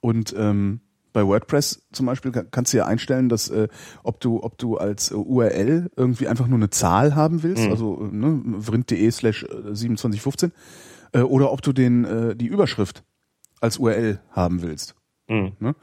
[0.00, 0.80] Und ähm,
[1.12, 3.68] bei WordPress zum Beispiel kannst du ja einstellen, dass äh,
[4.02, 7.70] ob du ob du als äh, URL irgendwie einfach nur eine Zahl haben willst, mhm.
[7.70, 10.52] also äh, ne, vrind.de slash 2715,
[11.12, 13.04] äh, oder ob du den äh, die Überschrift
[13.60, 14.94] als URL haben willst.
[15.28, 15.52] Mhm.
[15.60, 15.74] Ne?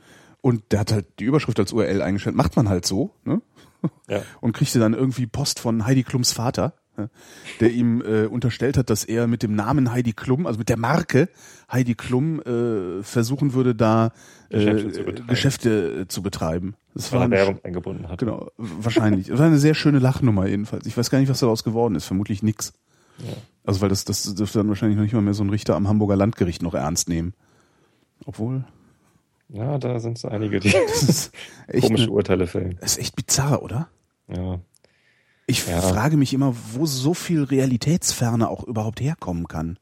[0.41, 2.35] Und der hat halt die Überschrift als URL eingestellt.
[2.35, 3.41] Macht man halt so, ne?
[4.07, 4.21] Ja.
[4.41, 6.73] Und kriegte dann irgendwie Post von Heidi Klums Vater
[7.59, 10.77] der ihm äh, unterstellt hat, dass er mit dem Namen Heidi Klum, also mit der
[10.77, 11.29] Marke
[11.71, 14.11] Heidi Klum, äh, versuchen würde, da
[14.49, 15.27] äh, Geschäfte, zu betreiben.
[15.27, 16.75] Geschäfte äh, zu betreiben.
[16.93, 18.19] Das war eine Werbung eingebunden hat.
[18.19, 19.27] Genau, wahrscheinlich.
[19.27, 20.85] Das war eine sehr schöne Lachnummer jedenfalls.
[20.85, 22.05] Ich weiß gar nicht, was daraus geworden ist.
[22.05, 22.73] Vermutlich nix.
[23.19, 23.33] Ja.
[23.65, 25.87] Also weil das, das dürfte dann wahrscheinlich noch nicht mal mehr so ein Richter am
[25.87, 27.33] Hamburger Landgericht noch ernst nehmen.
[28.25, 28.63] Obwohl.
[29.49, 30.71] Ja, da sind so einige, die
[31.81, 32.77] komische eine, Urteile fällen.
[32.81, 33.89] Das ist echt bizarr, oder?
[34.27, 34.59] Ja.
[35.47, 35.81] Ich ja.
[35.81, 39.77] frage mich immer, wo so viel Realitätsferne auch überhaupt herkommen kann.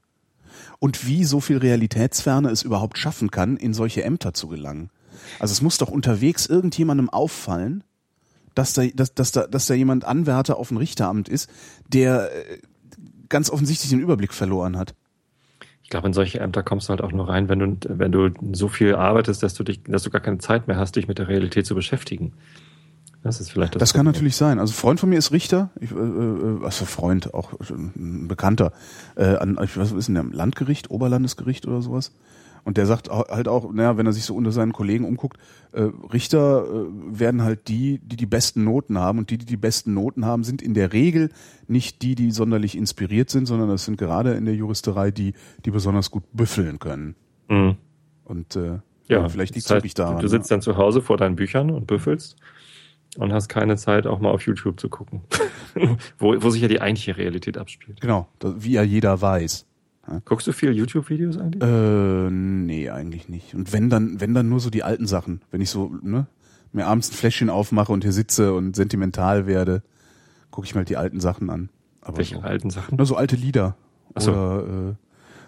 [0.79, 4.89] Und wie so viel Realitätsferne es überhaupt schaffen kann, in solche Ämter zu gelangen.
[5.39, 7.83] Also es muss doch unterwegs irgendjemandem auffallen,
[8.55, 11.49] dass da, dass, dass da, dass da jemand Anwärter auf ein Richteramt ist,
[11.87, 12.59] der äh,
[13.29, 14.93] ganz offensichtlich den Überblick verloren hat.
[15.81, 18.29] Ich glaube, in solche Ämter kommst du halt auch nur rein, wenn du, wenn du
[18.51, 21.19] so viel arbeitest, dass du dich, dass du gar keine Zeit mehr hast, dich mit
[21.19, 22.33] der Realität zu beschäftigen.
[23.23, 23.79] Das ist vielleicht das.
[23.79, 24.59] Das kann natürlich sein.
[24.59, 28.73] Also Freund von mir ist Richter, ich, äh, äh also Freund, auch ein Bekannter,
[29.15, 32.11] äh, an, ich weiß, was ist denn der Landgericht, Oberlandesgericht oder sowas.
[32.65, 35.37] Und der sagt halt auch, naja, wenn er sich so unter seinen Kollegen umguckt,
[35.73, 35.81] äh,
[36.13, 39.93] Richter äh, werden halt die, die die besten Noten haben und die, die die besten
[39.93, 41.29] Noten haben, sind in der Regel
[41.67, 45.33] nicht die, die sonderlich inspiriert sind, sondern das sind gerade in der Juristerei die,
[45.65, 47.15] die besonders gut büffeln können.
[47.49, 47.75] Mhm.
[48.23, 50.21] Und äh, Ja, vielleicht liegt es heißt, daran.
[50.21, 52.37] Du sitzt dann zu Hause vor deinen Büchern und büffelst
[53.17, 55.21] und hast keine Zeit, auch mal auf YouTube zu gucken,
[56.17, 58.01] wo, wo sich ja die eigentliche Realität abspielt.
[58.01, 59.65] Genau, wie ja jeder weiß.
[60.25, 61.63] Guckst du viel YouTube-Videos eigentlich?
[61.63, 63.55] Äh, nee, eigentlich nicht.
[63.55, 65.41] Und wenn dann, wenn dann nur so die alten Sachen.
[65.49, 66.27] Wenn ich so, ne,
[66.73, 69.81] mir abends ein Fläschchen aufmache und hier sitze und sentimental werde,
[70.51, 71.69] gucke ich mal die alten Sachen an.
[72.01, 72.97] Aber Welche so, alten Sachen?
[72.97, 73.77] na, so alte Lieder.
[74.13, 74.31] Ach so.
[74.31, 74.93] Oder, äh,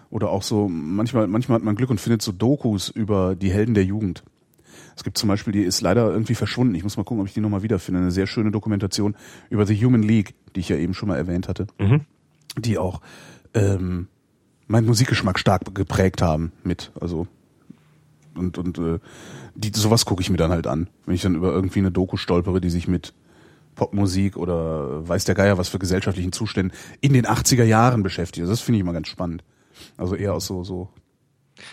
[0.08, 3.74] oder auch so, manchmal, manchmal hat man Glück und findet so Dokus über die Helden
[3.74, 4.24] der Jugend.
[4.96, 6.74] Es gibt zum Beispiel, die ist leider irgendwie verschwunden.
[6.74, 8.00] Ich muss mal gucken, ob ich die nochmal wiederfinde.
[8.00, 9.14] Eine sehr schöne Dokumentation
[9.50, 11.66] über The Human League, die ich ja eben schon mal erwähnt hatte.
[11.78, 12.00] Mhm.
[12.58, 13.02] Die auch
[13.52, 14.08] ähm,
[14.66, 16.92] meinen Musikgeschmack stark geprägt haben mit.
[16.98, 17.26] Also
[18.34, 18.98] und und äh,
[19.54, 22.16] die sowas gucke ich mir dann halt an, wenn ich dann über irgendwie eine Doku
[22.16, 23.14] stolpere, die sich mit
[23.74, 28.42] Popmusik oder weiß der Geier was für gesellschaftlichen Zuständen in den 80er Jahren beschäftigt.
[28.42, 29.44] Also Das finde ich immer ganz spannend.
[29.98, 30.88] Also eher aus so so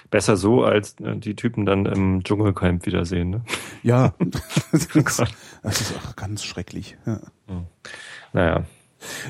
[0.09, 3.29] Besser so, als äh, die Typen dann im Dschungelcamp wiedersehen.
[3.29, 3.41] Ne?
[3.83, 4.13] ja,
[4.71, 5.25] das, Oh
[5.63, 6.97] das ist auch ganz schrecklich.
[7.05, 7.19] Ja.
[8.33, 8.65] Naja.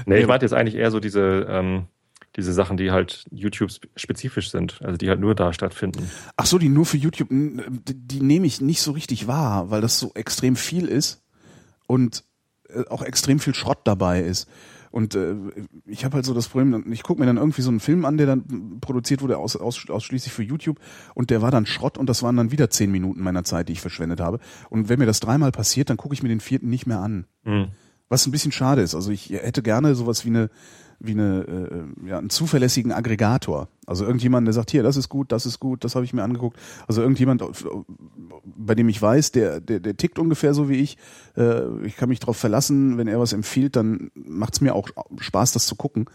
[0.05, 1.87] Nee, ich meinte jetzt eigentlich eher so diese, ähm,
[2.35, 6.09] diese Sachen, die halt YouTube-spezifisch sind, also die halt nur da stattfinden.
[6.35, 9.81] Ach so, die nur für YouTube, die, die nehme ich nicht so richtig wahr, weil
[9.81, 11.23] das so extrem viel ist
[11.87, 12.23] und
[12.69, 14.49] äh, auch extrem viel Schrott dabei ist.
[14.93, 15.33] Und äh,
[15.87, 18.17] ich habe halt so das Problem, ich gucke mir dann irgendwie so einen Film an,
[18.17, 20.79] der dann produziert wurde aus, aus, ausschließlich für YouTube
[21.15, 23.73] und der war dann Schrott und das waren dann wieder zehn Minuten meiner Zeit, die
[23.73, 24.37] ich verschwendet habe.
[24.69, 27.25] Und wenn mir das dreimal passiert, dann gucke ich mir den vierten nicht mehr an.
[27.43, 27.69] Mhm.
[28.07, 28.93] Was ein bisschen schade ist.
[28.93, 30.51] Also ich hätte gerne sowas wie eine,
[31.05, 33.67] wie eine, äh, ja, einen zuverlässigen Aggregator.
[33.85, 36.23] Also irgendjemand, der sagt, hier, das ist gut, das ist gut, das habe ich mir
[36.23, 36.57] angeguckt.
[36.87, 37.65] Also irgendjemand, auf-
[38.45, 40.97] bei dem ich weiß, der, der, der tickt ungefähr so wie ich.
[41.37, 44.89] Äh, ich kann mich darauf verlassen, wenn er was empfiehlt, dann macht es mir auch
[45.19, 46.05] Spaß, das zu gucken.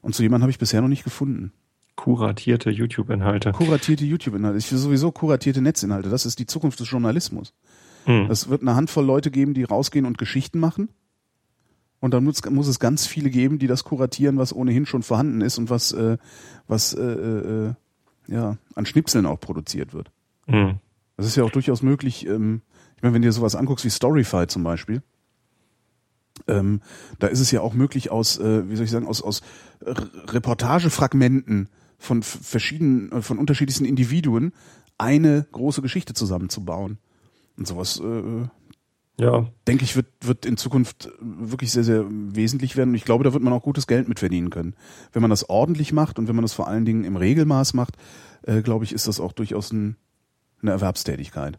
[0.00, 1.52] Und so jemanden habe ich bisher noch nicht gefunden.
[1.96, 3.52] Kuratierte YouTube-Inhalte.
[3.52, 4.58] Kuratierte YouTube-Inhalte.
[4.58, 6.08] Ich will sowieso kuratierte Netzinhalte.
[6.08, 7.52] Das ist die Zukunft des Journalismus.
[8.06, 8.28] Mhm.
[8.30, 10.88] Es wird eine Handvoll Leute geben, die rausgehen und Geschichten machen.
[12.00, 15.40] Und dann muss, muss es ganz viele geben, die das kuratieren, was ohnehin schon vorhanden
[15.40, 16.16] ist und was, äh,
[16.68, 17.74] was äh, äh,
[18.28, 20.10] ja, an Schnipseln auch produziert wird.
[20.46, 20.76] Mhm.
[21.16, 22.26] Das ist ja auch durchaus möglich.
[22.26, 22.62] Ähm,
[22.96, 25.02] ich meine, wenn du dir sowas anguckst wie Storyfy zum Beispiel,
[26.46, 26.80] ähm,
[27.18, 29.42] da ist es ja auch möglich aus, äh, wie soll ich sagen, aus, aus
[29.80, 31.68] Reportagefragmenten
[31.98, 34.52] von verschiedenen, äh, von unterschiedlichsten Individuen
[34.98, 36.98] eine große Geschichte zusammenzubauen.
[37.56, 38.48] Und sowas, äh,
[39.20, 42.90] Ja, denke ich, wird, wird in Zukunft wirklich sehr, sehr wesentlich werden.
[42.90, 44.74] Und ich glaube, da wird man auch gutes Geld mit verdienen können.
[45.12, 47.96] Wenn man das ordentlich macht und wenn man das vor allen Dingen im Regelmaß macht,
[48.42, 49.96] äh, glaube ich, ist das auch durchaus ein,
[50.62, 51.58] eine Erwerbstätigkeit.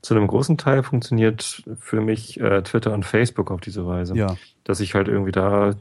[0.00, 4.16] zu einem großen Teil funktioniert für mich äh, Twitter und Facebook auf diese Weise.
[4.16, 4.34] Ja.
[4.64, 5.74] Dass ich halt irgendwie da,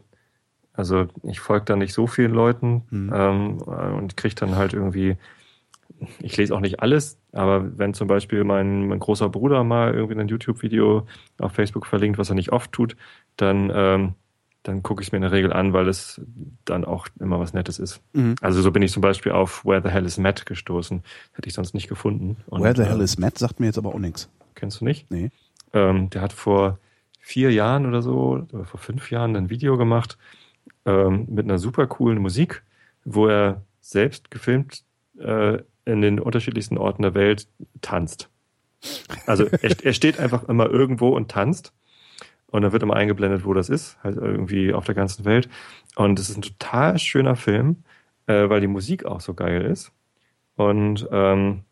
[0.74, 3.12] also ich folge da nicht so vielen Leuten Mhm.
[3.16, 5.16] ähm, äh, und kriege dann halt irgendwie,
[6.20, 10.20] ich lese auch nicht alles, aber wenn zum Beispiel mein, mein großer Bruder mal irgendwie
[10.20, 11.08] ein YouTube-Video
[11.40, 12.96] auf Facebook verlinkt, was er nicht oft tut,
[13.38, 14.14] dann, ähm,
[14.64, 16.22] dann gucke ich es mir in der Regel an, weil es
[16.66, 18.02] dann auch immer was Nettes ist.
[18.14, 18.36] Mhm.
[18.42, 21.04] Also so bin ich zum Beispiel auf Where the Hell is Matt gestoßen.
[21.34, 22.38] Hätte ich sonst nicht gefunden.
[22.48, 24.30] Und, Where the hell äh, is Matt sagt mir jetzt aber auch nichts.
[24.56, 25.10] Kennst du nicht?
[25.12, 25.32] Nee.
[25.74, 26.80] Ähm, der hat vor
[27.20, 30.18] vier Jahren oder so, oder vor fünf Jahren ein Video gemacht
[30.86, 32.64] ähm, mit einer super coolen Musik,
[33.04, 34.84] wo er selbst gefilmt
[35.20, 37.48] äh, in den unterschiedlichsten Orten der Welt
[37.82, 38.30] tanzt.
[39.26, 41.74] Also er, er steht einfach immer irgendwo und tanzt.
[42.48, 45.50] Und dann wird immer eingeblendet, wo das ist, halt irgendwie auf der ganzen Welt.
[45.96, 47.84] Und es ist ein total schöner Film,
[48.28, 49.92] äh, weil die Musik auch so geil ist.
[50.56, 51.64] Und ähm,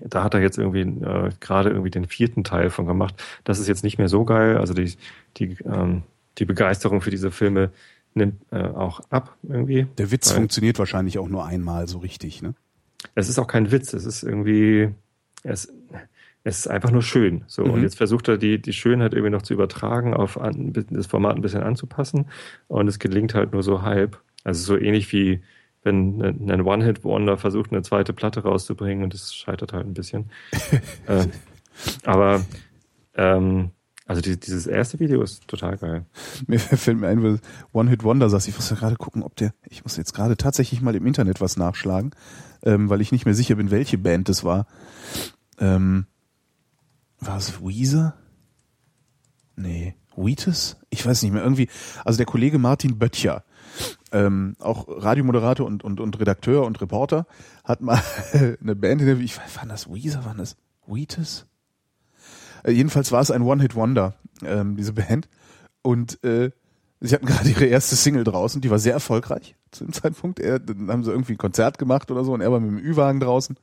[0.00, 3.22] da hat er jetzt irgendwie äh, gerade irgendwie den vierten Teil von gemacht.
[3.44, 4.56] Das ist jetzt nicht mehr so geil.
[4.56, 4.94] Also die,
[5.36, 6.02] die, ähm,
[6.38, 7.70] die Begeisterung für diese Filme
[8.14, 9.86] nimmt äh, auch ab irgendwie.
[9.98, 12.54] Der Witz funktioniert wahrscheinlich auch nur einmal so richtig, ne?
[13.14, 14.90] Es ist auch kein Witz, es ist irgendwie,
[15.42, 15.72] es,
[16.44, 17.44] es ist einfach nur schön.
[17.46, 17.70] So, Mhm.
[17.70, 21.36] und jetzt versucht er die, die Schönheit irgendwie noch zu übertragen, auf an, das Format
[21.36, 22.26] ein bisschen anzupassen.
[22.68, 24.20] Und es gelingt halt nur so halb.
[24.44, 25.40] Also so ähnlich wie
[25.84, 26.20] wenn
[26.50, 30.30] ein One-Hit-Wonder versucht, eine zweite Platte rauszubringen und es scheitert halt ein bisschen.
[31.06, 31.26] äh,
[32.04, 32.44] aber
[33.14, 33.70] ähm,
[34.06, 36.04] also die, dieses erste Video ist total geil.
[36.46, 37.40] Mir fällt mir ein,
[37.72, 40.36] One Hit Wonder sagst, ich muss ja gerade gucken, ob der, ich muss jetzt gerade
[40.36, 42.10] tatsächlich mal im Internet was nachschlagen,
[42.62, 44.66] ähm, weil ich nicht mehr sicher bin, welche Band das war.
[45.58, 46.06] Ähm,
[47.20, 48.14] war es Weezer?
[49.56, 50.76] Nee, Wheatus?
[50.90, 51.68] Ich weiß nicht mehr, irgendwie,
[52.04, 53.44] also der Kollege Martin Böttcher,
[54.12, 57.26] ähm, auch Radiomoderator und, und, und Redakteur und Reporter,
[57.64, 58.00] hat mal
[58.60, 60.56] eine Band, in der, ich waren das Weezer, waren das
[60.86, 61.46] Wheatus?
[62.62, 65.28] Äh, jedenfalls war es ein One-Hit-Wonder, ähm, diese Band.
[65.82, 66.50] Und äh,
[67.00, 70.40] sie hatten gerade ihre erste Single draußen, die war sehr erfolgreich zu dem Zeitpunkt.
[70.40, 72.78] Er, dann haben sie irgendwie ein Konzert gemacht oder so und er war mit dem
[72.78, 73.56] Ü-Wagen draußen.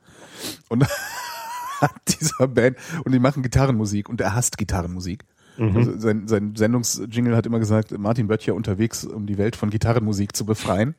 [0.68, 0.86] Und
[1.80, 5.24] hat dieser Band und die machen Gitarrenmusik und er hasst Gitarrenmusik.
[5.58, 5.76] Mhm.
[5.76, 10.36] Also sein, sein Sendungsjingle hat immer gesagt, Martin Böttcher unterwegs, um die Welt von Gitarrenmusik
[10.36, 10.94] zu befreien.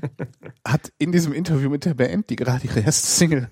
[0.66, 3.48] hat in diesem Interview mit der Band, die gerade ihre erste Single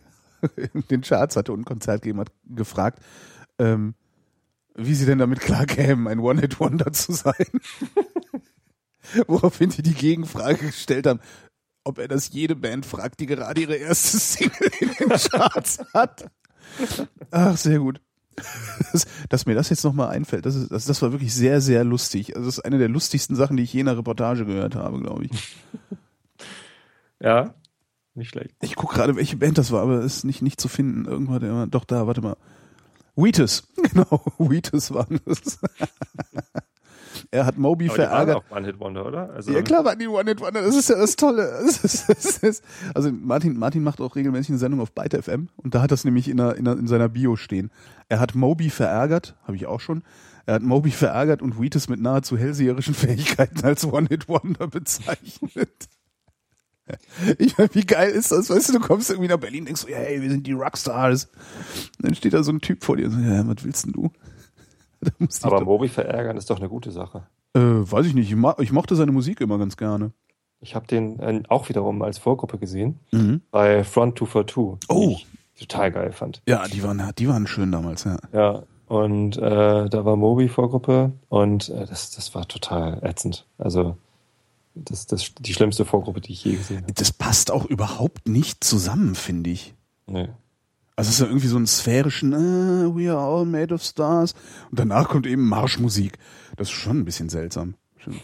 [0.57, 3.01] in den Charts hatte und ein Konzert gegeben hat, gefragt,
[3.59, 3.95] ähm,
[4.75, 7.35] wie sie denn damit klarkämen, ein One-Hit-Wonder zu sein.
[9.27, 11.21] Woraufhin sie die Gegenfrage gestellt haben,
[11.85, 16.31] ob er das jede Band fragt, die gerade ihre erste Single in den Charts hat.
[17.31, 18.01] Ach, sehr gut.
[18.93, 21.85] Dass, dass mir das jetzt nochmal einfällt, das, ist, das, das war wirklich sehr, sehr
[21.85, 22.37] lustig.
[22.37, 25.01] Also das ist eine der lustigsten Sachen, die ich je in einer Reportage gehört habe,
[25.01, 25.57] glaube ich.
[27.23, 27.55] Ja,
[28.15, 28.55] nicht schlecht.
[28.63, 31.05] Ich gucke gerade, welche Band das war, aber es ist nicht, nicht zu finden.
[31.05, 32.39] Irgendwann, der, doch da, warte mal.
[33.15, 35.59] Wheatus, genau, Wheatus waren das.
[37.33, 38.29] Er hat Moby Aber verärgert.
[38.29, 39.31] Die waren auch One-Hit-Wonder, oder?
[39.31, 40.63] Also ja, klar waren die One-Hit-Wonder.
[40.63, 41.61] Das ist ja das Tolle.
[41.71, 42.65] Das ist, das ist,
[42.95, 46.05] also Martin, Martin macht auch regelmäßig eine Sendung auf Byte FM und da hat das
[46.05, 47.71] nämlich in, der, in, der, in seiner Bio stehen.
[48.09, 50.03] Er hat Moby verärgert, habe ich auch schon.
[50.47, 55.71] Er hat Moby verärgert und Wheatus mit nahezu hellseherischen Fähigkeiten als One-Hit-Wonder bezeichnet.
[57.39, 58.51] Ich meine, wie geil ist das?
[58.51, 61.27] Weißt du, du kommst irgendwie nach Berlin, denkst so, hey, wir sind die Rockstars.
[61.27, 63.93] Und dann steht da so ein Typ vor dir und so, ja, was willst denn
[63.93, 64.11] du?
[65.43, 67.27] Aber Moby verärgern ist doch eine gute Sache.
[67.55, 68.31] Äh, weiß ich nicht.
[68.31, 70.13] Ich, mo ich, mochte seine Musik immer ganz gerne.
[70.61, 73.41] Ich habe den äh, auch wiederum als Vorgruppe gesehen mhm.
[73.51, 74.89] bei Front 242.
[74.89, 75.17] Oh.
[75.59, 76.43] Total geil fand.
[76.47, 78.19] Ja, die waren, die waren schön damals, ja.
[78.33, 83.47] Ja, und äh, da war Moby Vorgruppe und äh, das, das war total ätzend.
[83.59, 83.97] Also
[84.75, 86.93] das ist die schlimmste Vorgruppe, die ich je gesehen habe.
[86.95, 89.75] Das passt auch überhaupt nicht zusammen, finde ich.
[90.07, 90.29] Nee.
[90.97, 94.35] Also es ist ja irgendwie so ein sphärischen uh, We are all made of stars
[94.71, 96.19] und danach kommt eben Marschmusik.
[96.57, 97.75] Das ist schon ein bisschen seltsam.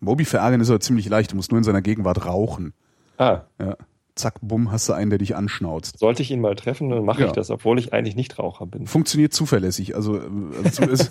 [0.00, 2.72] Moby verärgern ist aber ziemlich leicht, du musst nur in seiner Gegenwart rauchen.
[3.18, 3.42] Ah.
[3.58, 3.76] Ja.
[4.14, 5.98] Zack, bumm, hast du einen, der dich anschnauzt.
[5.98, 7.26] Sollte ich ihn mal treffen, dann mache ja.
[7.26, 8.86] ich das, obwohl ich eigentlich nicht Raucher bin.
[8.86, 9.94] Funktioniert zuverlässig.
[9.94, 10.22] Also, äh,
[10.62, 10.84] also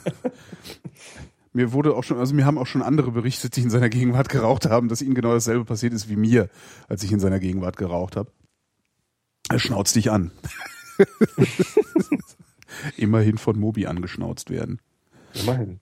[1.54, 4.30] mir wurde auch schon, also mir haben auch schon andere berichtet, die in seiner Gegenwart
[4.30, 6.50] geraucht haben, dass ihnen genau dasselbe passiert ist wie mir,
[6.88, 8.32] als ich in seiner Gegenwart geraucht habe.
[9.50, 10.32] Er schnauzt dich an.
[12.98, 14.80] Immerhin von Mobi angeschnauzt werden.
[15.34, 15.80] Immerhin.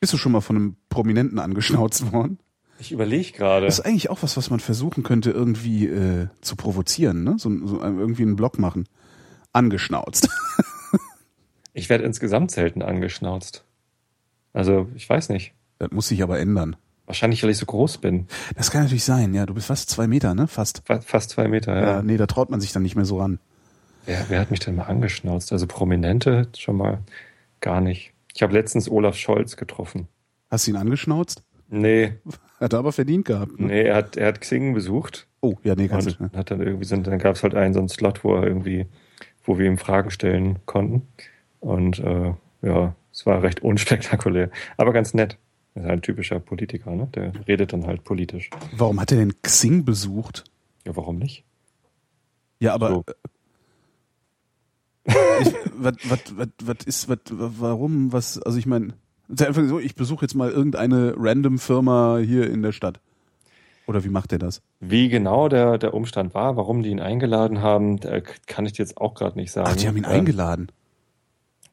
[0.00, 2.38] Bist du schon mal von einem Prominenten angeschnauzt worden?
[2.78, 3.66] Ich überlege gerade.
[3.66, 7.36] Das ist eigentlich auch was, was man versuchen könnte, irgendwie äh, zu provozieren, ne?
[7.38, 8.88] So, so irgendwie einen Blog machen.
[9.52, 10.28] Angeschnauzt.
[11.72, 13.64] ich werde insgesamt selten angeschnauzt.
[14.52, 15.54] Also, ich weiß nicht.
[15.78, 16.76] Das muss sich aber ändern.
[17.06, 18.26] Wahrscheinlich, weil ich so groß bin.
[18.56, 19.44] Das kann natürlich sein, ja.
[19.44, 20.46] Du bist fast zwei Meter, ne?
[20.46, 20.82] Fast.
[20.86, 21.82] Fast zwei Meter, ja.
[21.82, 23.38] ja nee, da traut man sich dann nicht mehr so ran.
[24.06, 25.52] Wer, wer hat mich denn mal angeschnauzt?
[25.52, 26.98] Also Prominente schon mal
[27.60, 28.12] gar nicht.
[28.34, 30.08] Ich habe letztens Olaf Scholz getroffen.
[30.50, 31.42] Hast du ihn angeschnauzt?
[31.68, 32.14] Nee.
[32.60, 33.58] Hat er aber verdient gehabt.
[33.58, 33.66] Ne?
[33.66, 35.26] Nee, er hat, er hat Xing besucht.
[35.40, 36.36] Oh, ja, nee, ganz und nicht.
[36.36, 38.86] Hat dann irgendwie so, dann gab es halt einen so einen Slot, wo er irgendwie,
[39.44, 41.02] wo wir ihm Fragen stellen konnten.
[41.60, 42.32] Und äh,
[42.62, 45.36] ja, es war recht unspektakulär, aber ganz nett.
[45.74, 47.08] Er ist halt ein typischer Politiker, ne?
[47.14, 48.50] Der redet dann halt politisch.
[48.76, 50.44] Warum hat er denn Xing besucht?
[50.86, 51.44] Ja, warum nicht?
[52.60, 53.04] Ja, aber so.
[55.76, 58.94] was, was, was, was ist, was, warum, was, also ich meine,
[59.28, 63.00] einfach so, ich besuche jetzt mal irgendeine random Firma hier in der Stadt.
[63.86, 64.62] Oder wie macht er das?
[64.80, 68.00] Wie genau der, der Umstand war, warum die ihn eingeladen haben,
[68.46, 69.68] kann ich dir jetzt auch gerade nicht sagen.
[69.70, 70.72] Ach, die haben ihn ähm, eingeladen.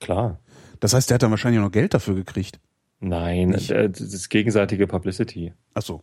[0.02, 0.40] Klar.
[0.82, 2.60] Das heißt, der hat dann wahrscheinlich auch noch Geld dafür gekriegt.
[3.02, 3.72] Nein, Nicht?
[3.72, 5.52] das ist gegenseitige Publicity.
[5.74, 6.02] Ach so.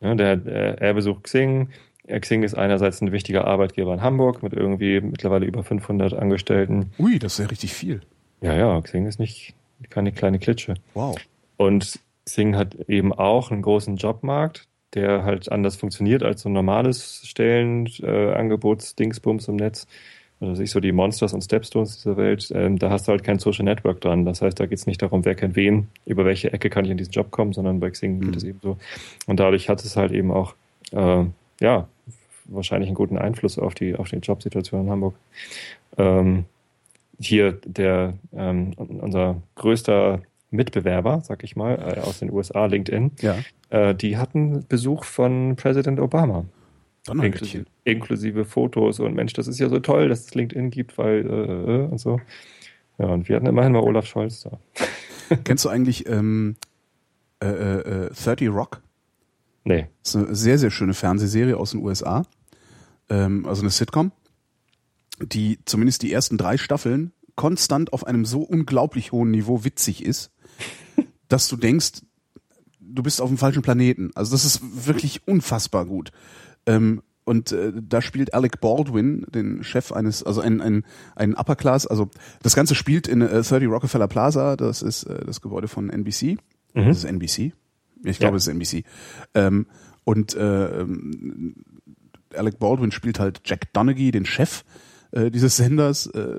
[0.00, 1.68] Ja, der, er besucht Xing.
[2.08, 6.92] Xing ist einerseits ein wichtiger Arbeitgeber in Hamburg mit irgendwie mittlerweile über 500 Angestellten.
[6.98, 8.00] Ui, das ist ja richtig viel.
[8.40, 9.54] Ja, ja, Xing ist nicht
[9.90, 10.74] keine kleine Klitsche.
[10.94, 11.18] Wow.
[11.56, 16.54] Und Xing hat eben auch einen großen Jobmarkt, der halt anders funktioniert als so ein
[16.54, 19.86] normales Stellenangebotsdingsbums äh, im Netz
[20.40, 23.64] sich so die Monsters und Stepstones dieser Welt, ähm, da hast du halt kein Social
[23.64, 24.24] Network dran.
[24.24, 26.90] Das heißt, da geht es nicht darum, wer kennt wen, über welche Ecke kann ich
[26.90, 28.20] in diesen Job kommen, sondern bei Xing mhm.
[28.20, 28.76] geht es eben so.
[29.26, 30.54] Und dadurch hat es halt eben auch,
[30.92, 31.24] äh,
[31.60, 31.88] ja,
[32.44, 35.14] wahrscheinlich einen guten Einfluss auf die, auf die Jobsituation in Hamburg.
[35.96, 36.44] Ähm,
[37.18, 43.36] hier der, ähm, unser größter Mitbewerber, sag ich mal, äh, aus den USA, LinkedIn, ja.
[43.70, 46.44] äh, die hatten Besuch von Präsident Obama.
[47.10, 51.26] Inklusive, inklusive, Fotos und Mensch, das ist ja so toll, dass es LinkedIn gibt, weil
[51.26, 52.20] äh, äh, und so.
[52.98, 54.58] Ja, und wir hatten immerhin mal Olaf Scholz da.
[55.44, 56.56] Kennst du eigentlich ähm,
[57.42, 58.82] äh, äh, 30 äh, Rock?
[59.64, 59.86] Nee.
[60.02, 62.24] Das ist eine sehr, sehr schöne Fernsehserie aus den USA.
[63.08, 64.12] Ähm, also eine Sitcom,
[65.20, 70.32] die zumindest die ersten drei Staffeln konstant auf einem so unglaublich hohen Niveau witzig ist,
[71.28, 72.02] dass du denkst,
[72.80, 74.10] du bist auf dem falschen Planeten.
[74.14, 76.10] Also das ist wirklich unfassbar gut.
[76.68, 80.84] Ähm, und äh, da spielt Alec Baldwin, den Chef eines, also ein, ein,
[81.16, 82.08] ein Upper Class, also
[82.42, 86.38] das Ganze spielt in äh, 30 Rockefeller Plaza, das ist äh, das Gebäude von NBC.
[86.74, 86.86] Mhm.
[86.86, 87.52] Das ist NBC?
[88.04, 88.36] Ich glaube, ja.
[88.36, 88.84] es ist NBC.
[89.34, 89.66] Ähm,
[90.04, 91.56] und äh, ähm,
[92.34, 94.64] Alec Baldwin spielt halt Jack Donaghy, den Chef
[95.10, 96.06] äh, dieses Senders.
[96.06, 96.38] Äh,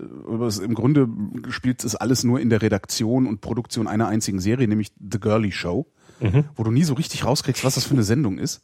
[0.63, 1.07] Im Grunde
[1.49, 5.51] spielt es alles nur in der Redaktion und Produktion einer einzigen Serie, nämlich The Girly
[5.51, 5.85] Show
[6.19, 6.45] mhm.
[6.55, 8.61] wo du nie so richtig rauskriegst, was das für eine Sendung ist,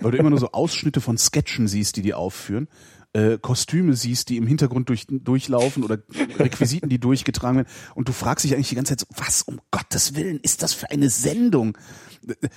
[0.00, 2.68] weil du immer nur so Ausschnitte von Sketchen siehst, die die aufführen,
[3.12, 5.98] äh, Kostüme siehst, die im Hintergrund durch, durchlaufen oder
[6.38, 9.60] Requisiten, die durchgetragen werden und du fragst dich eigentlich die ganze Zeit, so, was um
[9.70, 11.78] Gottes Willen ist das für eine Sendung?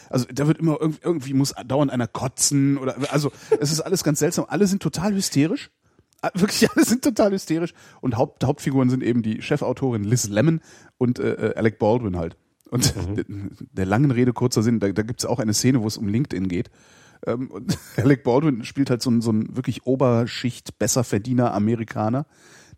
[0.10, 4.04] Also da wird immer irgendwie, irgendwie muss dauernd einer kotzen oder also es ist alles
[4.04, 4.45] ganz seltsam.
[4.50, 5.70] Alle sind total hysterisch.
[6.34, 10.60] Wirklich alle sind total hysterisch und Haupt, Hauptfiguren sind eben die Chefautorin Liz Lemon
[10.97, 12.36] und äh, äh Alec Baldwin halt.
[12.70, 13.51] Und mhm.
[13.72, 16.07] der langen Rede kurzer Sinn, da, da gibt es auch eine Szene, wo es um
[16.07, 16.70] LinkedIn geht.
[17.26, 22.26] Ähm, und Alec Baldwin spielt halt so ein, so ein wirklich Oberschicht, Besserverdiener Amerikaner,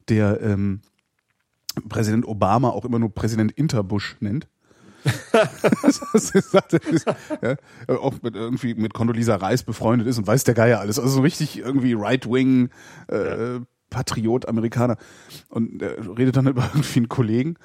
[0.09, 0.81] der ähm,
[1.89, 4.47] Präsident Obama auch immer nur Präsident Interbush nennt.
[7.41, 7.55] ja,
[7.87, 10.99] auch mit irgendwie mit Condoleezza Reis befreundet ist und weiß der Geier alles.
[10.99, 12.69] Also so richtig irgendwie Right-Wing
[13.07, 14.97] äh, Patriot Amerikaner.
[15.49, 17.57] Und er redet dann über irgendwie einen Kollegen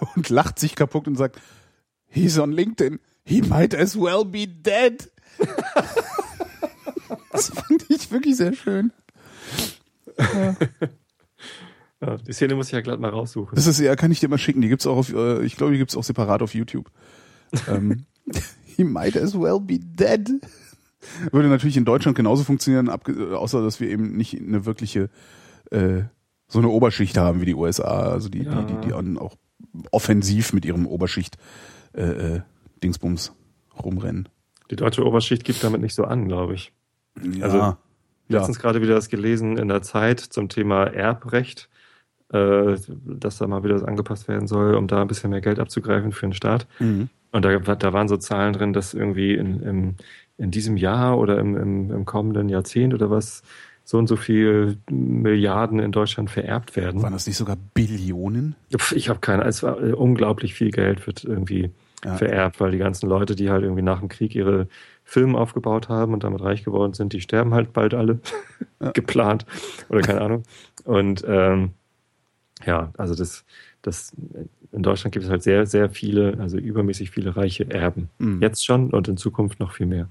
[0.16, 1.40] und lacht sich kaputt und sagt,
[2.08, 3.00] he's on LinkedIn.
[3.24, 5.10] He might as well be dead.
[7.32, 8.92] das fand ich wirklich sehr schön.
[10.18, 10.56] Ja.
[12.00, 13.54] Ja, die Szene muss ich ja glatt mal raussuchen.
[13.54, 14.62] Das ist ja, kann ich dir mal schicken.
[14.62, 16.90] Die gibt's auch auf, äh, ich glaube, die gibt's auch separat auf YouTube.
[17.68, 18.06] ähm,
[18.64, 20.30] he might as well be dead.
[21.30, 25.10] Würde natürlich in Deutschland genauso funktionieren, außer dass wir eben nicht eine wirkliche
[25.70, 26.02] äh,
[26.48, 28.62] so eine Oberschicht haben wie die USA, also die, ja.
[28.62, 29.36] die, die, die auch
[29.90, 31.38] offensiv mit ihrem Oberschicht
[31.92, 32.40] äh, äh,
[32.82, 33.32] Dingsbums
[33.82, 34.28] rumrennen.
[34.70, 36.72] Die deutsche Oberschicht gibt damit nicht so an, glaube ich.
[37.22, 37.44] Ja.
[37.44, 37.76] Also
[38.28, 38.62] letztens ja.
[38.62, 41.68] gerade wieder das gelesen in der Zeit zum Thema Erbrecht,
[42.32, 46.12] äh, dass da mal wieder angepasst werden soll, um da ein bisschen mehr Geld abzugreifen
[46.12, 46.66] für den Staat.
[46.78, 47.08] Mhm.
[47.32, 49.96] Und da, da waren so Zahlen drin, dass irgendwie in, in,
[50.36, 53.42] in diesem Jahr oder im, im, im kommenden Jahrzehnt oder was
[53.90, 57.02] so und so viel Milliarden in Deutschland vererbt werden.
[57.02, 58.54] Waren das nicht sogar Billionen?
[58.94, 59.42] Ich habe keine.
[59.42, 61.72] Es war äh, unglaublich viel Geld wird irgendwie
[62.04, 62.14] ja.
[62.14, 64.68] vererbt, weil die ganzen Leute, die halt irgendwie nach dem Krieg ihre
[65.02, 68.20] Filme aufgebaut haben und damit reich geworden sind, die sterben halt bald alle
[68.80, 68.90] ja.
[68.94, 69.44] geplant
[69.88, 70.44] oder keine Ahnung.
[70.84, 71.70] Und ähm,
[72.64, 73.44] ja, also das,
[73.82, 74.12] das
[74.70, 78.08] in Deutschland gibt es halt sehr, sehr viele, also übermäßig viele reiche Erben.
[78.18, 78.40] Mhm.
[78.40, 80.08] Jetzt schon und in Zukunft noch viel mehr.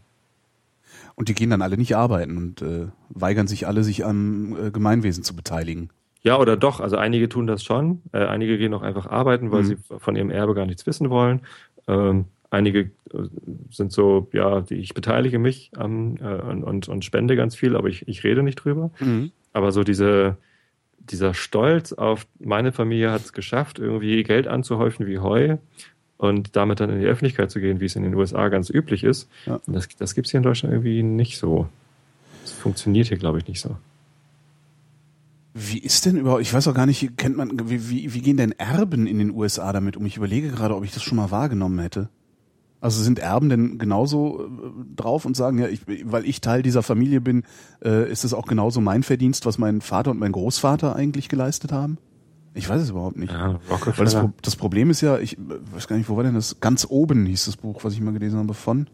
[1.19, 4.71] Und die gehen dann alle nicht arbeiten und äh, weigern sich alle, sich am äh,
[4.71, 5.89] Gemeinwesen zu beteiligen.
[6.21, 6.79] Ja, oder doch.
[6.79, 8.01] Also einige tun das schon.
[8.13, 9.65] Äh, einige gehen auch einfach arbeiten, weil mhm.
[9.65, 11.41] sie von ihrem Erbe gar nichts wissen wollen.
[11.89, 13.23] Ähm, einige äh,
[13.69, 17.89] sind so, ja, ich beteilige mich ähm, äh, und, und, und, spende ganz viel, aber
[17.89, 18.89] ich, ich rede nicht drüber.
[19.01, 19.31] Mhm.
[19.51, 20.37] Aber so diese,
[20.99, 25.57] dieser Stolz auf meine Familie hat es geschafft, irgendwie Geld anzuhäufen wie Heu
[26.19, 29.05] und damit dann in die Öffentlichkeit zu gehen, wie es in den USA ganz üblich
[29.05, 29.59] ist, ja.
[29.65, 31.69] das, das gibt es hier in Deutschland irgendwie nicht so.
[32.41, 33.77] Das funktioniert hier, glaube ich, nicht so.
[35.53, 38.35] Wie ist denn überhaupt, ich weiß auch gar nicht, kennt man, wie, wie, wie gehen
[38.35, 40.05] denn Erben in den USA damit um?
[40.05, 42.09] Ich überlege gerade, ob ich das schon mal wahrgenommen hätte.
[42.81, 44.49] Also sind Erben denn genauso äh,
[44.97, 47.43] drauf und sagen, ja, ich, weil ich Teil dieser Familie bin,
[47.81, 51.71] äh, ist es auch genauso mein Verdienst, was mein Vater und mein Großvater eigentlich geleistet
[51.71, 51.97] haben?
[52.53, 53.31] Ich weiß es überhaupt nicht.
[53.31, 55.37] Ja, Weil das, das, Problem ist ja, ich
[55.73, 56.59] weiß gar nicht, wo war denn das?
[56.59, 58.87] Ganz oben hieß das Buch, was ich mal gelesen habe von,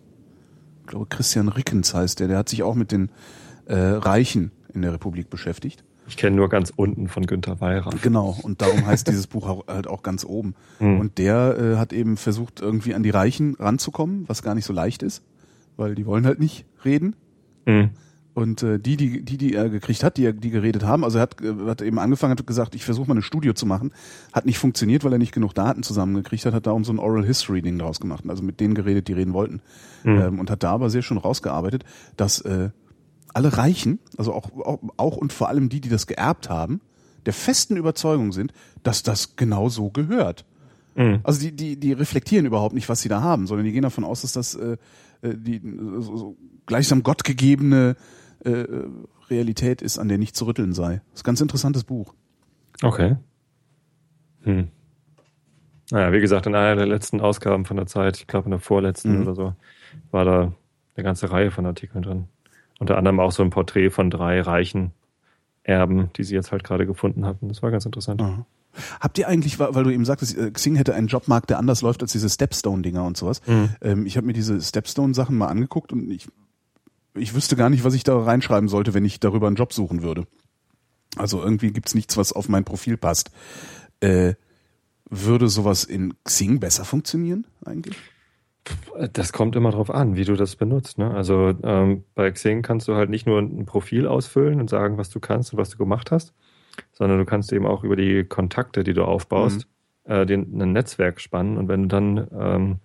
[0.82, 2.28] ich glaube Christian Rickens heißt der.
[2.28, 3.10] Der hat sich auch mit den
[3.66, 5.84] äh, Reichen in der Republik beschäftigt.
[6.08, 8.01] Ich kenne nur ganz unten von Günter Weyrath.
[8.01, 10.53] Genau, und darum heißt dieses Buch halt auch ganz oben.
[10.80, 10.99] Mhm.
[10.99, 14.74] Und der äh, hat eben versucht, irgendwie an die Reichen ranzukommen, was gar nicht so
[14.74, 15.24] leicht ist,
[15.78, 17.16] weil die wollen halt nicht reden.
[17.66, 17.89] Mhm.
[18.36, 21.21] Und äh, die, die, die, die er gekriegt hat, die, die geredet haben, also er
[21.21, 23.93] hat, äh, hat eben angefangen, hat gesagt, ich versuche mal ein Studio zu machen.
[24.33, 27.25] Hat nicht funktioniert, weil er nicht genug Daten zusammengekriegt hat, hat darum so ein Oral
[27.25, 28.25] History Ding draus gemacht.
[28.27, 29.61] Also mit denen geredet, die reden wollten.
[30.03, 30.19] Mhm.
[30.19, 31.86] Ähm, und hat da aber sehr schön rausgearbeitet,
[32.17, 32.71] dass äh,
[33.33, 36.81] alle Reichen, also auch, auch, auch und vor allem die, die das geerbt haben,
[37.25, 38.51] der festen Überzeugung sind,
[38.83, 40.43] dass das genau so gehört.
[40.95, 41.21] Mhm.
[41.23, 44.03] Also die, die, die reflektieren überhaupt nicht, was sie da haben, sondern die gehen davon
[44.03, 44.75] aus, dass das äh,
[45.21, 45.61] äh die
[45.99, 47.95] so, so gleichsam gottgegebene
[48.45, 48.67] äh,
[49.29, 51.01] Realität ist, an der nicht zu rütteln sei.
[51.11, 52.13] Das ist ein ganz interessantes Buch.
[52.81, 53.17] Okay.
[54.43, 54.69] Hm.
[55.91, 58.59] Naja, wie gesagt, in einer der letzten Ausgaben von der Zeit, ich glaube in der
[58.59, 59.21] vorletzten mhm.
[59.21, 59.53] oder so,
[60.11, 60.53] war da
[60.95, 62.27] eine ganze Reihe von Artikeln drin.
[62.79, 64.91] Unter anderem auch so ein Porträt von drei reichen
[65.63, 67.47] Erben, die sie jetzt halt gerade gefunden hatten.
[67.47, 68.21] Das war ganz interessant.
[68.21, 68.45] Aha.
[68.99, 72.01] Habt ihr eigentlich, weil du eben sagtest, äh, Xing hätte einen Jobmarkt, der anders läuft
[72.01, 73.41] als diese Stepstone-Dinger und sowas.
[73.47, 73.69] Mhm.
[73.81, 76.27] Ähm, ich habe mir diese Stepstone-Sachen mal angeguckt und ich
[77.16, 80.03] ich wüsste gar nicht, was ich da reinschreiben sollte, wenn ich darüber einen Job suchen
[80.03, 80.28] würde.
[81.18, 83.32] Also irgendwie gibt's nichts, was auf mein Profil passt.
[84.01, 84.36] Äh,
[85.09, 87.95] würde sowas in Xing besser funktionieren eigentlich?
[89.13, 90.97] Das kommt immer drauf an, wie du das benutzt.
[90.97, 91.11] Ne?
[91.11, 95.11] Also ähm, bei Xing kannst du halt nicht nur ein Profil ausfüllen und sagen, was
[95.11, 96.34] du kannst und was du gemacht hast,
[96.91, 99.68] sondern du kannst eben auch über die Kontakte, die du aufbaust,
[100.07, 100.11] mhm.
[100.11, 101.57] äh, den, ein Netzwerk spannen.
[101.57, 102.80] Und wenn du dann ähm,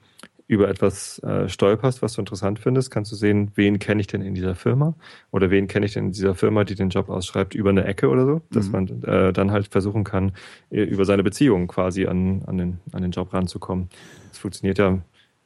[0.51, 4.21] über etwas äh, stolperst, was du interessant findest, kannst du sehen, wen kenne ich denn
[4.21, 4.95] in dieser Firma
[5.31, 8.09] oder wen kenne ich denn in dieser Firma, die den Job ausschreibt, über eine Ecke
[8.09, 8.73] oder so, dass mhm.
[8.73, 10.33] man äh, dann halt versuchen kann,
[10.71, 13.91] äh, über seine Beziehung quasi an, an, den, an den Job ranzukommen.
[14.31, 14.99] Das funktioniert ja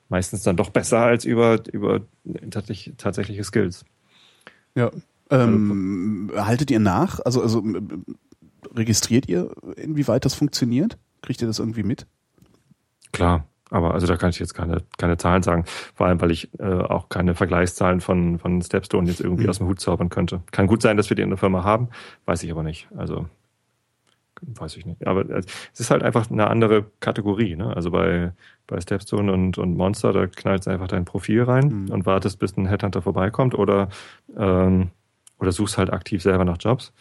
[0.08, 2.00] meistens dann doch besser als über, über
[2.50, 3.84] tatsächlich, tatsächliche Skills.
[4.74, 4.90] Ja.
[5.28, 7.20] Ähm, also, haltet ihr nach?
[7.20, 7.62] Also, also
[8.74, 10.96] registriert ihr, inwieweit das funktioniert?
[11.20, 12.06] Kriegt ihr das irgendwie mit?
[13.12, 15.64] Klar, aber also da kann ich jetzt keine, keine Zahlen sagen.
[15.94, 19.50] Vor allem, weil ich äh, auch keine Vergleichszahlen von, von Stepstone jetzt irgendwie mhm.
[19.50, 20.42] aus dem Hut zaubern könnte.
[20.52, 21.88] Kann gut sein, dass wir die in der Firma haben,
[22.24, 22.88] weiß ich aber nicht.
[22.96, 23.26] Also
[24.46, 25.04] weiß ich nicht.
[25.06, 27.56] Aber es ist halt einfach eine andere Kategorie.
[27.56, 27.74] Ne?
[27.74, 28.32] Also bei,
[28.66, 31.90] bei Stepstone und, und Monster, da knallst einfach dein Profil rein mhm.
[31.90, 33.88] und wartest, bis ein Headhunter vorbeikommt oder,
[34.36, 34.90] ähm,
[35.40, 36.92] oder suchst halt aktiv selber nach Jobs.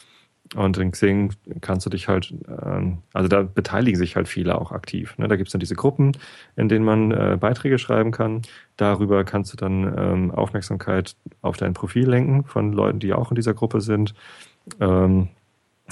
[0.55, 4.71] Und in Xing kannst du dich halt, ähm, also da beteiligen sich halt viele auch
[4.71, 5.17] aktiv.
[5.17, 5.27] Ne?
[5.27, 6.11] Da gibt es dann diese Gruppen,
[6.55, 8.43] in denen man äh, Beiträge schreiben kann.
[8.77, 13.35] Darüber kannst du dann ähm, Aufmerksamkeit auf dein Profil lenken von Leuten, die auch in
[13.35, 14.13] dieser Gruppe sind.
[14.79, 15.29] Ähm,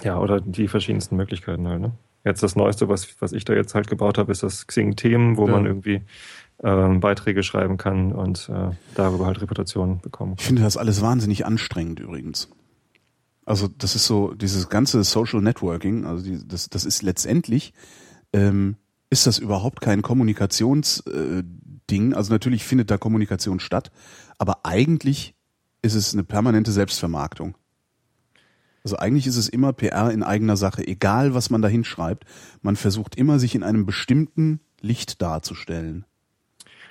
[0.04, 1.82] ja, oder die verschiedensten Möglichkeiten halt.
[1.82, 1.92] Ne?
[2.24, 5.48] Jetzt das Neueste, was, was ich da jetzt halt gebaut habe, ist das Xing-Themen, wo
[5.48, 5.54] ja.
[5.54, 6.02] man irgendwie
[6.64, 10.40] ähm, Beiträge schreiben kann und äh, darüber halt Reputationen bekommen kann.
[10.40, 12.50] Ich finde das alles wahnsinnig anstrengend übrigens.
[13.46, 17.74] Also das ist so, dieses ganze Social Networking, also die, das, das ist letztendlich,
[18.34, 18.76] ähm,
[19.10, 22.12] ist das überhaupt kein Kommunikationsding.
[22.12, 23.92] Äh, also natürlich findet da Kommunikation statt,
[24.38, 25.36] aber eigentlich
[25.82, 27.56] ist es eine permanente Selbstvermarktung.
[28.84, 32.26] Also eigentlich ist es immer PR in eigener Sache, egal was man da hinschreibt.
[32.62, 36.06] Man versucht immer, sich in einem bestimmten Licht darzustellen.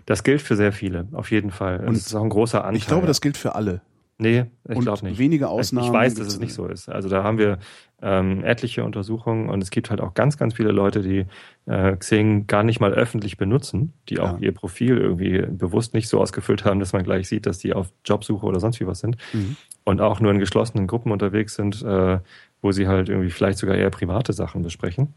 [0.07, 1.86] Das gilt für sehr viele, auf jeden Fall.
[1.86, 2.76] Und das ist auch ein großer Anteil.
[2.76, 3.82] Ich glaube, das gilt für alle.
[4.20, 5.18] Nee, ich glaube nicht.
[5.18, 5.86] Wenige Ausnahmen.
[5.86, 6.90] Ich weiß, dass es nicht so ist.
[6.90, 7.58] Also da haben wir
[8.02, 11.24] ähm, etliche Untersuchungen und es gibt halt auch ganz, ganz viele Leute, die
[11.64, 14.38] äh, Xing gar nicht mal öffentlich benutzen, die auch ja.
[14.40, 17.92] ihr Profil irgendwie bewusst nicht so ausgefüllt haben, dass man gleich sieht, dass die auf
[18.04, 19.16] Jobsuche oder sonst wie was sind.
[19.32, 19.56] Mhm.
[19.84, 22.18] Und auch nur in geschlossenen Gruppen unterwegs sind, äh,
[22.60, 25.14] wo sie halt irgendwie vielleicht sogar eher private Sachen besprechen.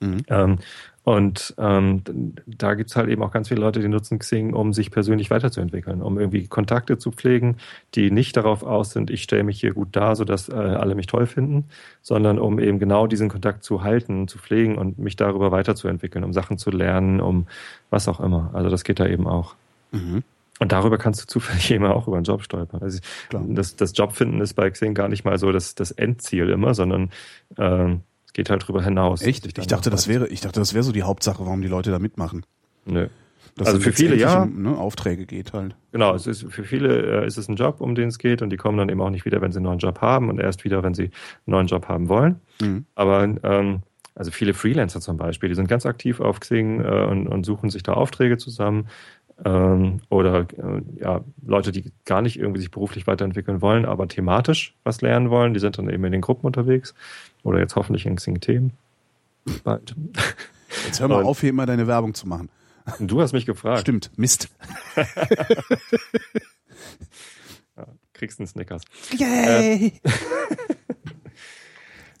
[0.00, 0.22] Mhm.
[0.28, 0.58] Ähm,
[1.02, 2.02] und ähm,
[2.46, 6.02] da gibt's halt eben auch ganz viele Leute, die nutzen Xing, um sich persönlich weiterzuentwickeln,
[6.02, 7.56] um irgendwie Kontakte zu pflegen,
[7.94, 11.06] die nicht darauf aus sind, ich stelle mich hier gut dar, sodass äh, alle mich
[11.06, 11.64] toll finden,
[12.02, 16.34] sondern um eben genau diesen Kontakt zu halten, zu pflegen und mich darüber weiterzuentwickeln, um
[16.34, 17.46] Sachen zu lernen, um
[17.88, 18.50] was auch immer.
[18.52, 19.54] Also das geht da eben auch.
[19.92, 20.22] Mhm.
[20.58, 22.82] Und darüber kannst du zufällig immer auch über einen Job stolpern.
[22.82, 26.74] Also das, das Jobfinden ist bei Xing gar nicht mal so das, das Endziel immer,
[26.74, 27.10] sondern
[27.56, 29.22] ähm, es geht halt drüber hinaus.
[29.22, 29.46] Echt?
[29.46, 31.98] Ich dachte, das wäre, ich dachte, das wäre so die Hauptsache, warum die Leute da
[31.98, 32.44] mitmachen.
[32.86, 33.08] Nö.
[33.56, 34.42] Dass also für viele ja.
[34.42, 35.76] Um, ne, Aufträge geht halt.
[35.92, 38.50] Genau, es ist für viele äh, ist es ein Job, um den es geht, und
[38.50, 40.64] die kommen dann eben auch nicht wieder, wenn sie einen neuen Job haben und erst
[40.64, 41.12] wieder, wenn sie einen
[41.46, 42.40] neuen Job haben wollen.
[42.60, 42.86] Mhm.
[42.94, 43.82] Aber ähm,
[44.14, 47.70] also viele Freelancer zum Beispiel, die sind ganz aktiv auf Xing äh, und, und suchen
[47.70, 48.88] sich da Aufträge zusammen.
[49.44, 54.74] Ähm, oder äh, ja, Leute, die gar nicht irgendwie sich beruflich weiterentwickeln wollen, aber thematisch
[54.84, 56.94] was lernen wollen, die sind dann eben in den Gruppen unterwegs.
[57.42, 58.72] Oder jetzt hoffentlich in Xing-Themen.
[59.64, 59.94] Bald.
[60.86, 62.48] Jetzt hör mal auf, hier immer deine Werbung zu machen.
[62.98, 63.80] Du hast mich gefragt.
[63.80, 64.48] Stimmt, Mist.
[67.76, 68.82] ja, kriegst einen Snickers.
[69.16, 69.86] Yay!
[69.86, 70.10] Äh,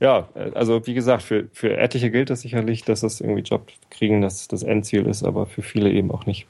[0.00, 4.20] ja, also wie gesagt, für, für etliche gilt das sicherlich, dass das irgendwie Job kriegen,
[4.20, 6.46] dass das Endziel ist, aber für viele eben auch nicht.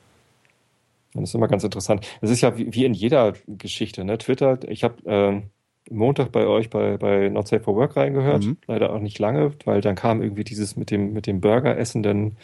[1.15, 2.07] Das ist immer ganz interessant.
[2.21, 4.05] Es ist ja wie, wie in jeder Geschichte.
[4.05, 4.19] Ne?
[4.19, 5.43] Twitter, ich habe äh,
[5.89, 8.45] Montag bei euch bei, bei Not Safe for Work reingehört.
[8.45, 8.59] Mhm.
[8.67, 12.37] Leider auch nicht lange, weil dann kam irgendwie dieses mit dem, mit dem Burger essenden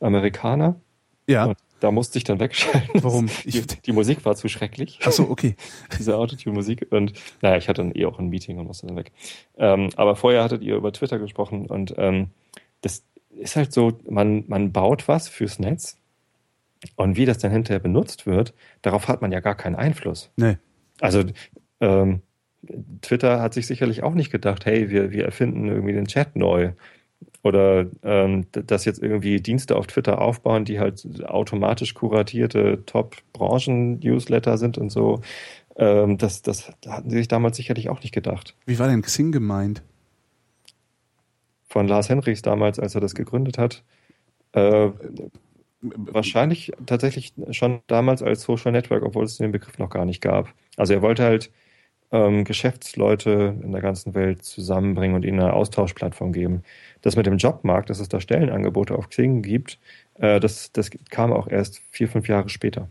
[0.00, 0.80] Amerikaner.
[1.26, 1.46] Ja.
[1.46, 3.02] Und da musste ich dann wegschalten.
[3.04, 3.28] Warum?
[3.44, 4.98] Die, die Musik war zu schrecklich.
[5.04, 5.54] Ach so, okay.
[5.98, 6.88] Diese Autotune-Musik.
[6.90, 9.12] Und naja, ich hatte dann eh auch ein Meeting und musste dann weg.
[9.56, 12.30] Ähm, aber vorher hattet ihr über Twitter gesprochen und ähm,
[12.80, 13.04] das
[13.36, 15.98] ist halt so, man, man baut was fürs Netz
[16.96, 20.30] und wie das dann hinterher benutzt wird, darauf hat man ja gar keinen Einfluss.
[20.36, 20.58] Nee.
[21.00, 21.24] Also
[21.80, 22.22] ähm,
[23.02, 26.72] Twitter hat sich sicherlich auch nicht gedacht, hey, wir, wir erfinden irgendwie den Chat neu.
[27.42, 34.76] Oder ähm, dass jetzt irgendwie Dienste auf Twitter aufbauen, die halt automatisch kuratierte Top-Branchen-Newsletter sind
[34.76, 35.20] und so.
[35.76, 38.56] Ähm, das, das hatten sie sich damals sicherlich auch nicht gedacht.
[38.66, 39.82] Wie war denn Xing gemeint?
[41.68, 43.84] Von Lars Henrichs damals, als er das gegründet hat.
[44.52, 44.90] Äh,
[45.80, 50.52] Wahrscheinlich tatsächlich schon damals als Social Network, obwohl es den Begriff noch gar nicht gab.
[50.76, 51.52] Also er wollte halt
[52.10, 56.62] ähm, Geschäftsleute in der ganzen Welt zusammenbringen und ihnen eine Austauschplattform geben.
[57.02, 59.78] Das mit dem Jobmarkt, dass es da Stellenangebote auf Xing gibt,
[60.14, 62.88] äh, das, das kam auch erst vier, fünf Jahre später.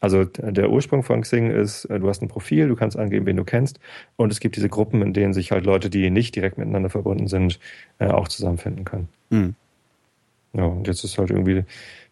[0.00, 3.36] Also der Ursprung von Xing ist, äh, du hast ein Profil, du kannst angeben, wen
[3.36, 3.80] du kennst,
[4.16, 7.28] und es gibt diese Gruppen, in denen sich halt Leute, die nicht direkt miteinander verbunden
[7.28, 7.58] sind,
[7.98, 9.08] äh, auch zusammenfinden können.
[9.30, 9.54] Mhm.
[10.56, 11.64] Ja, und jetzt ist halt irgendwie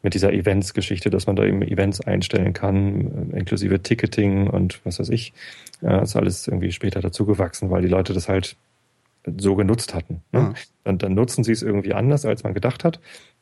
[0.02, 5.00] mit dieser Events-Geschichte, dass man da eben Events einstellen kann, äh, inklusive Ticketing und was
[5.00, 5.32] weiß ich,
[5.82, 8.56] äh, ist alles irgendwie später dazu gewachsen, weil die Leute das halt
[9.38, 10.20] so genutzt hatten.
[10.32, 10.40] Ne?
[10.40, 10.54] Ja.
[10.84, 13.00] Dann, dann nutzen sie es irgendwie anders, als man gedacht hat.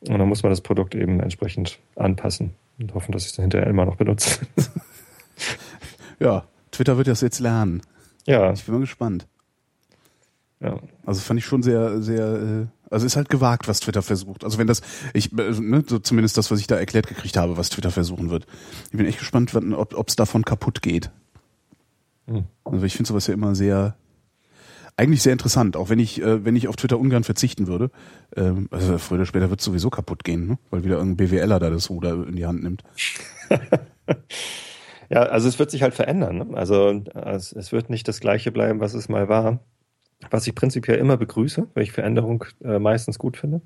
[0.09, 3.44] Und dann muss man das Produkt eben entsprechend anpassen und hoffen, dass ich es dann
[3.44, 4.46] hinterher immer noch benutze.
[6.20, 7.82] ja, Twitter wird das jetzt lernen.
[8.26, 8.53] Ja.
[8.53, 9.26] Ich bin mal gespannt.
[10.61, 10.78] Ja.
[11.05, 14.45] Also fand ich schon sehr, sehr, äh, also ist halt gewagt, was Twitter versucht.
[14.45, 14.82] Also wenn das,
[15.14, 18.30] ich, äh, ne, so zumindest das, was ich da erklärt gekriegt habe, was Twitter versuchen
[18.30, 18.47] wird.
[18.90, 21.11] Ich bin echt gespannt, ob es davon kaputt geht.
[22.26, 22.45] Hm.
[22.64, 23.97] Also ich finde sowas ja immer sehr,
[24.97, 27.90] eigentlich sehr interessant, auch wenn ich, äh, wenn ich auf Twitter ungern verzichten würde.
[28.36, 30.59] Ähm, also früher oder später wird es sowieso kaputt gehen, ne?
[30.70, 32.84] weil wieder irgendein BWLer da das Ruder in die Hand nimmt.
[35.09, 36.36] ja, also es wird sich halt verändern.
[36.38, 36.47] Ne?
[36.53, 39.61] Also es wird nicht das gleiche bleiben, was es mal war.
[40.30, 43.60] Was ich prinzipiell immer begrüße, weil ich Veränderung äh, meistens gut finde.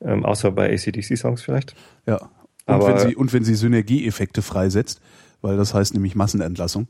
[0.00, 1.74] Ähm, außer bei ACDC-Songs vielleicht.
[2.06, 2.16] Ja.
[2.16, 5.00] Und, Aber, wenn sie, und wenn sie Synergieeffekte freisetzt,
[5.40, 6.88] weil das heißt nämlich Massenentlassung.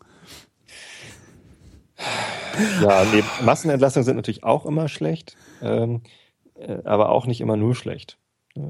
[2.82, 6.02] Ja, nee, Massenentlassungen sind natürlich auch immer schlecht, ähm,
[6.54, 8.18] äh, aber auch nicht immer nur schlecht.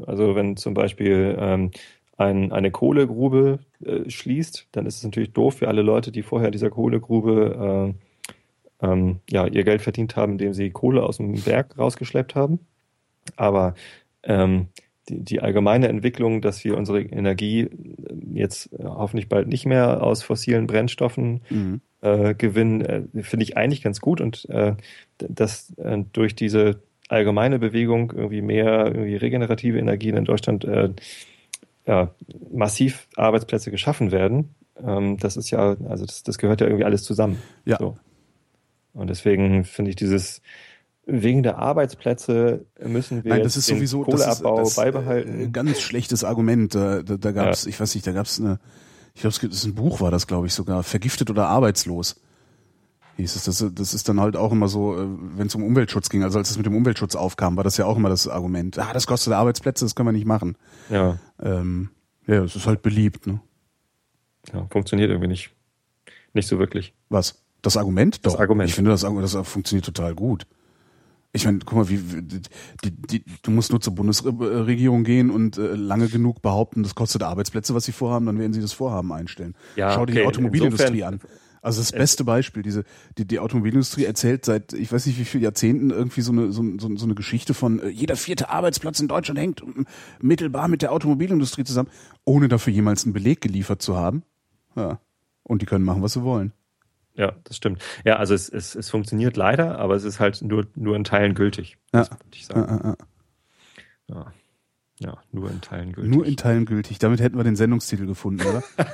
[0.07, 1.71] Also wenn zum Beispiel ähm,
[2.17, 6.51] ein, eine Kohlegrube äh, schließt, dann ist es natürlich doof für alle Leute, die vorher
[6.51, 8.12] dieser Kohlegrube äh,
[8.83, 12.61] ähm, ja, ihr Geld verdient haben, indem sie Kohle aus dem Berg rausgeschleppt haben.
[13.37, 13.75] Aber
[14.23, 14.69] ähm,
[15.09, 17.71] die, die allgemeine Entwicklung, dass wir unsere Energie
[18.33, 23.83] jetzt hoffentlich bald nicht mehr aus fossilen Brennstoffen mhm äh, gewinnen, äh, finde ich eigentlich
[23.83, 24.75] ganz gut und äh,
[25.19, 30.91] dass äh, durch diese allgemeine Bewegung irgendwie mehr irgendwie regenerative Energien in Deutschland äh,
[31.87, 32.15] ja,
[32.53, 34.55] massiv Arbeitsplätze geschaffen werden.
[34.85, 37.39] Ähm, das ist ja, also das, das gehört ja irgendwie alles zusammen.
[37.65, 37.79] Ja.
[37.79, 37.97] So.
[38.93, 40.43] Und deswegen finde ich dieses
[41.05, 45.41] wegen der Arbeitsplätze müssen wir Nein, das ist sowieso, Kohleabbau das ist, das, beibehalten.
[45.41, 46.75] Äh, ganz schlechtes Argument.
[46.75, 47.71] Da, da, da gab es, ja.
[47.71, 48.61] ich weiß nicht, da gab es eine
[49.15, 52.21] ich glaube, es ist ein Buch, war das, glaube ich, sogar, Vergiftet oder arbeitslos.
[53.17, 56.09] Hieß es, das, das ist dann halt auch immer so, äh, wenn es um Umweltschutz
[56.09, 58.79] ging, also als es mit dem Umweltschutz aufkam, war das ja auch immer das Argument.
[58.79, 60.57] Ah, das kostet Arbeitsplätze, das können wir nicht machen.
[60.89, 61.19] Ja.
[61.41, 61.91] Ähm,
[62.27, 63.41] ja, es ist halt beliebt, ne?
[64.53, 65.51] Ja, funktioniert irgendwie nicht.
[66.33, 66.95] Nicht so wirklich.
[67.11, 67.42] Was?
[67.63, 68.17] Das Argument?
[68.27, 68.33] Doch.
[68.33, 68.69] Das Argument.
[68.69, 70.47] Ich finde, das, das funktioniert total gut.
[71.35, 75.75] Ich meine, guck mal, wie die, die, du musst nur zur Bundesregierung gehen und äh,
[75.75, 79.55] lange genug behaupten, das kostet Arbeitsplätze, was sie vorhaben, dann werden sie das Vorhaben einstellen.
[79.77, 80.21] Ja, Schau dir okay.
[80.21, 81.21] die Automobilindustrie Insofern, an.
[81.63, 82.85] Also das beste Beispiel, diese
[83.17, 86.65] die, die Automobilindustrie erzählt seit ich weiß nicht wie viele Jahrzehnten irgendwie so eine so,
[86.79, 89.63] so, so eine Geschichte von äh, jeder vierte Arbeitsplatz in Deutschland hängt
[90.21, 91.89] mittelbar mit der Automobilindustrie zusammen,
[92.25, 94.25] ohne dafür jemals einen Beleg geliefert zu haben.
[94.75, 94.99] Ja.
[95.45, 96.53] Und die können machen, was sie wollen.
[97.15, 97.83] Ja, das stimmt.
[98.05, 101.35] Ja, also es, es, es funktioniert leider, aber es ist halt nur, nur in Teilen
[101.35, 101.77] gültig.
[101.93, 102.07] Ja.
[102.33, 102.97] Ich sagen.
[104.09, 104.33] Ja, ja,
[104.99, 105.19] ja.
[105.31, 106.15] nur in Teilen gültig.
[106.15, 106.99] Nur in Teilen gültig.
[106.99, 108.63] Damit hätten wir den Sendungstitel gefunden, oder?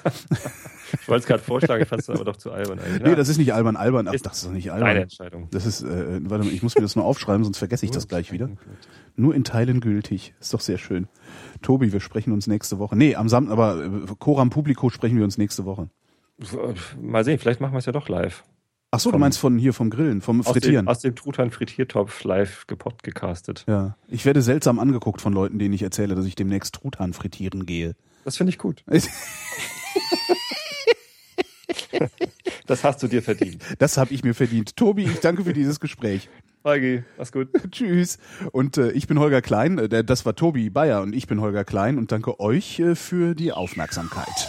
[1.00, 3.02] ich wollte es gerade vorschlagen, ich fand es aber doch zu albern eigentlich.
[3.02, 4.08] Nee, das ist nicht albern, albern.
[4.08, 4.88] Ach, das ist doch nicht albern.
[4.88, 5.48] Deine Entscheidung.
[5.52, 8.08] Das ist, äh, warte mal, ich muss mir das nur aufschreiben, sonst vergesse ich das
[8.08, 8.50] gleich wieder.
[9.14, 10.34] Nur in Teilen gültig.
[10.40, 11.06] Ist doch sehr schön.
[11.62, 12.96] Tobi, wir sprechen uns nächste Woche.
[12.96, 15.88] Nee, am Samstag, aber äh, Coram Publico sprechen wir uns nächste Woche.
[17.00, 18.44] Mal sehen, vielleicht machen wir es ja doch live.
[18.90, 20.88] Ach so, vom, du meinst von hier vom Grillen, vom Frittieren.
[20.88, 23.64] Aus dem, dem Truthahn Frittiertopf live gepodcastet.
[23.68, 27.66] Ja, ich werde seltsam angeguckt von Leuten, denen ich erzähle, dass ich demnächst Truthahn frittieren
[27.66, 27.96] gehe.
[28.24, 28.84] Das finde ich gut.
[32.66, 33.62] das hast du dir verdient.
[33.78, 34.76] Das habe ich mir verdient.
[34.76, 36.30] Tobi, ich danke für dieses Gespräch.
[36.64, 37.48] Holgi, mach's gut.
[37.70, 38.18] Tschüss.
[38.52, 41.64] Und äh, ich bin Holger Klein, äh, das war Tobi Bayer und ich bin Holger
[41.64, 44.48] Klein und danke euch äh, für die Aufmerksamkeit.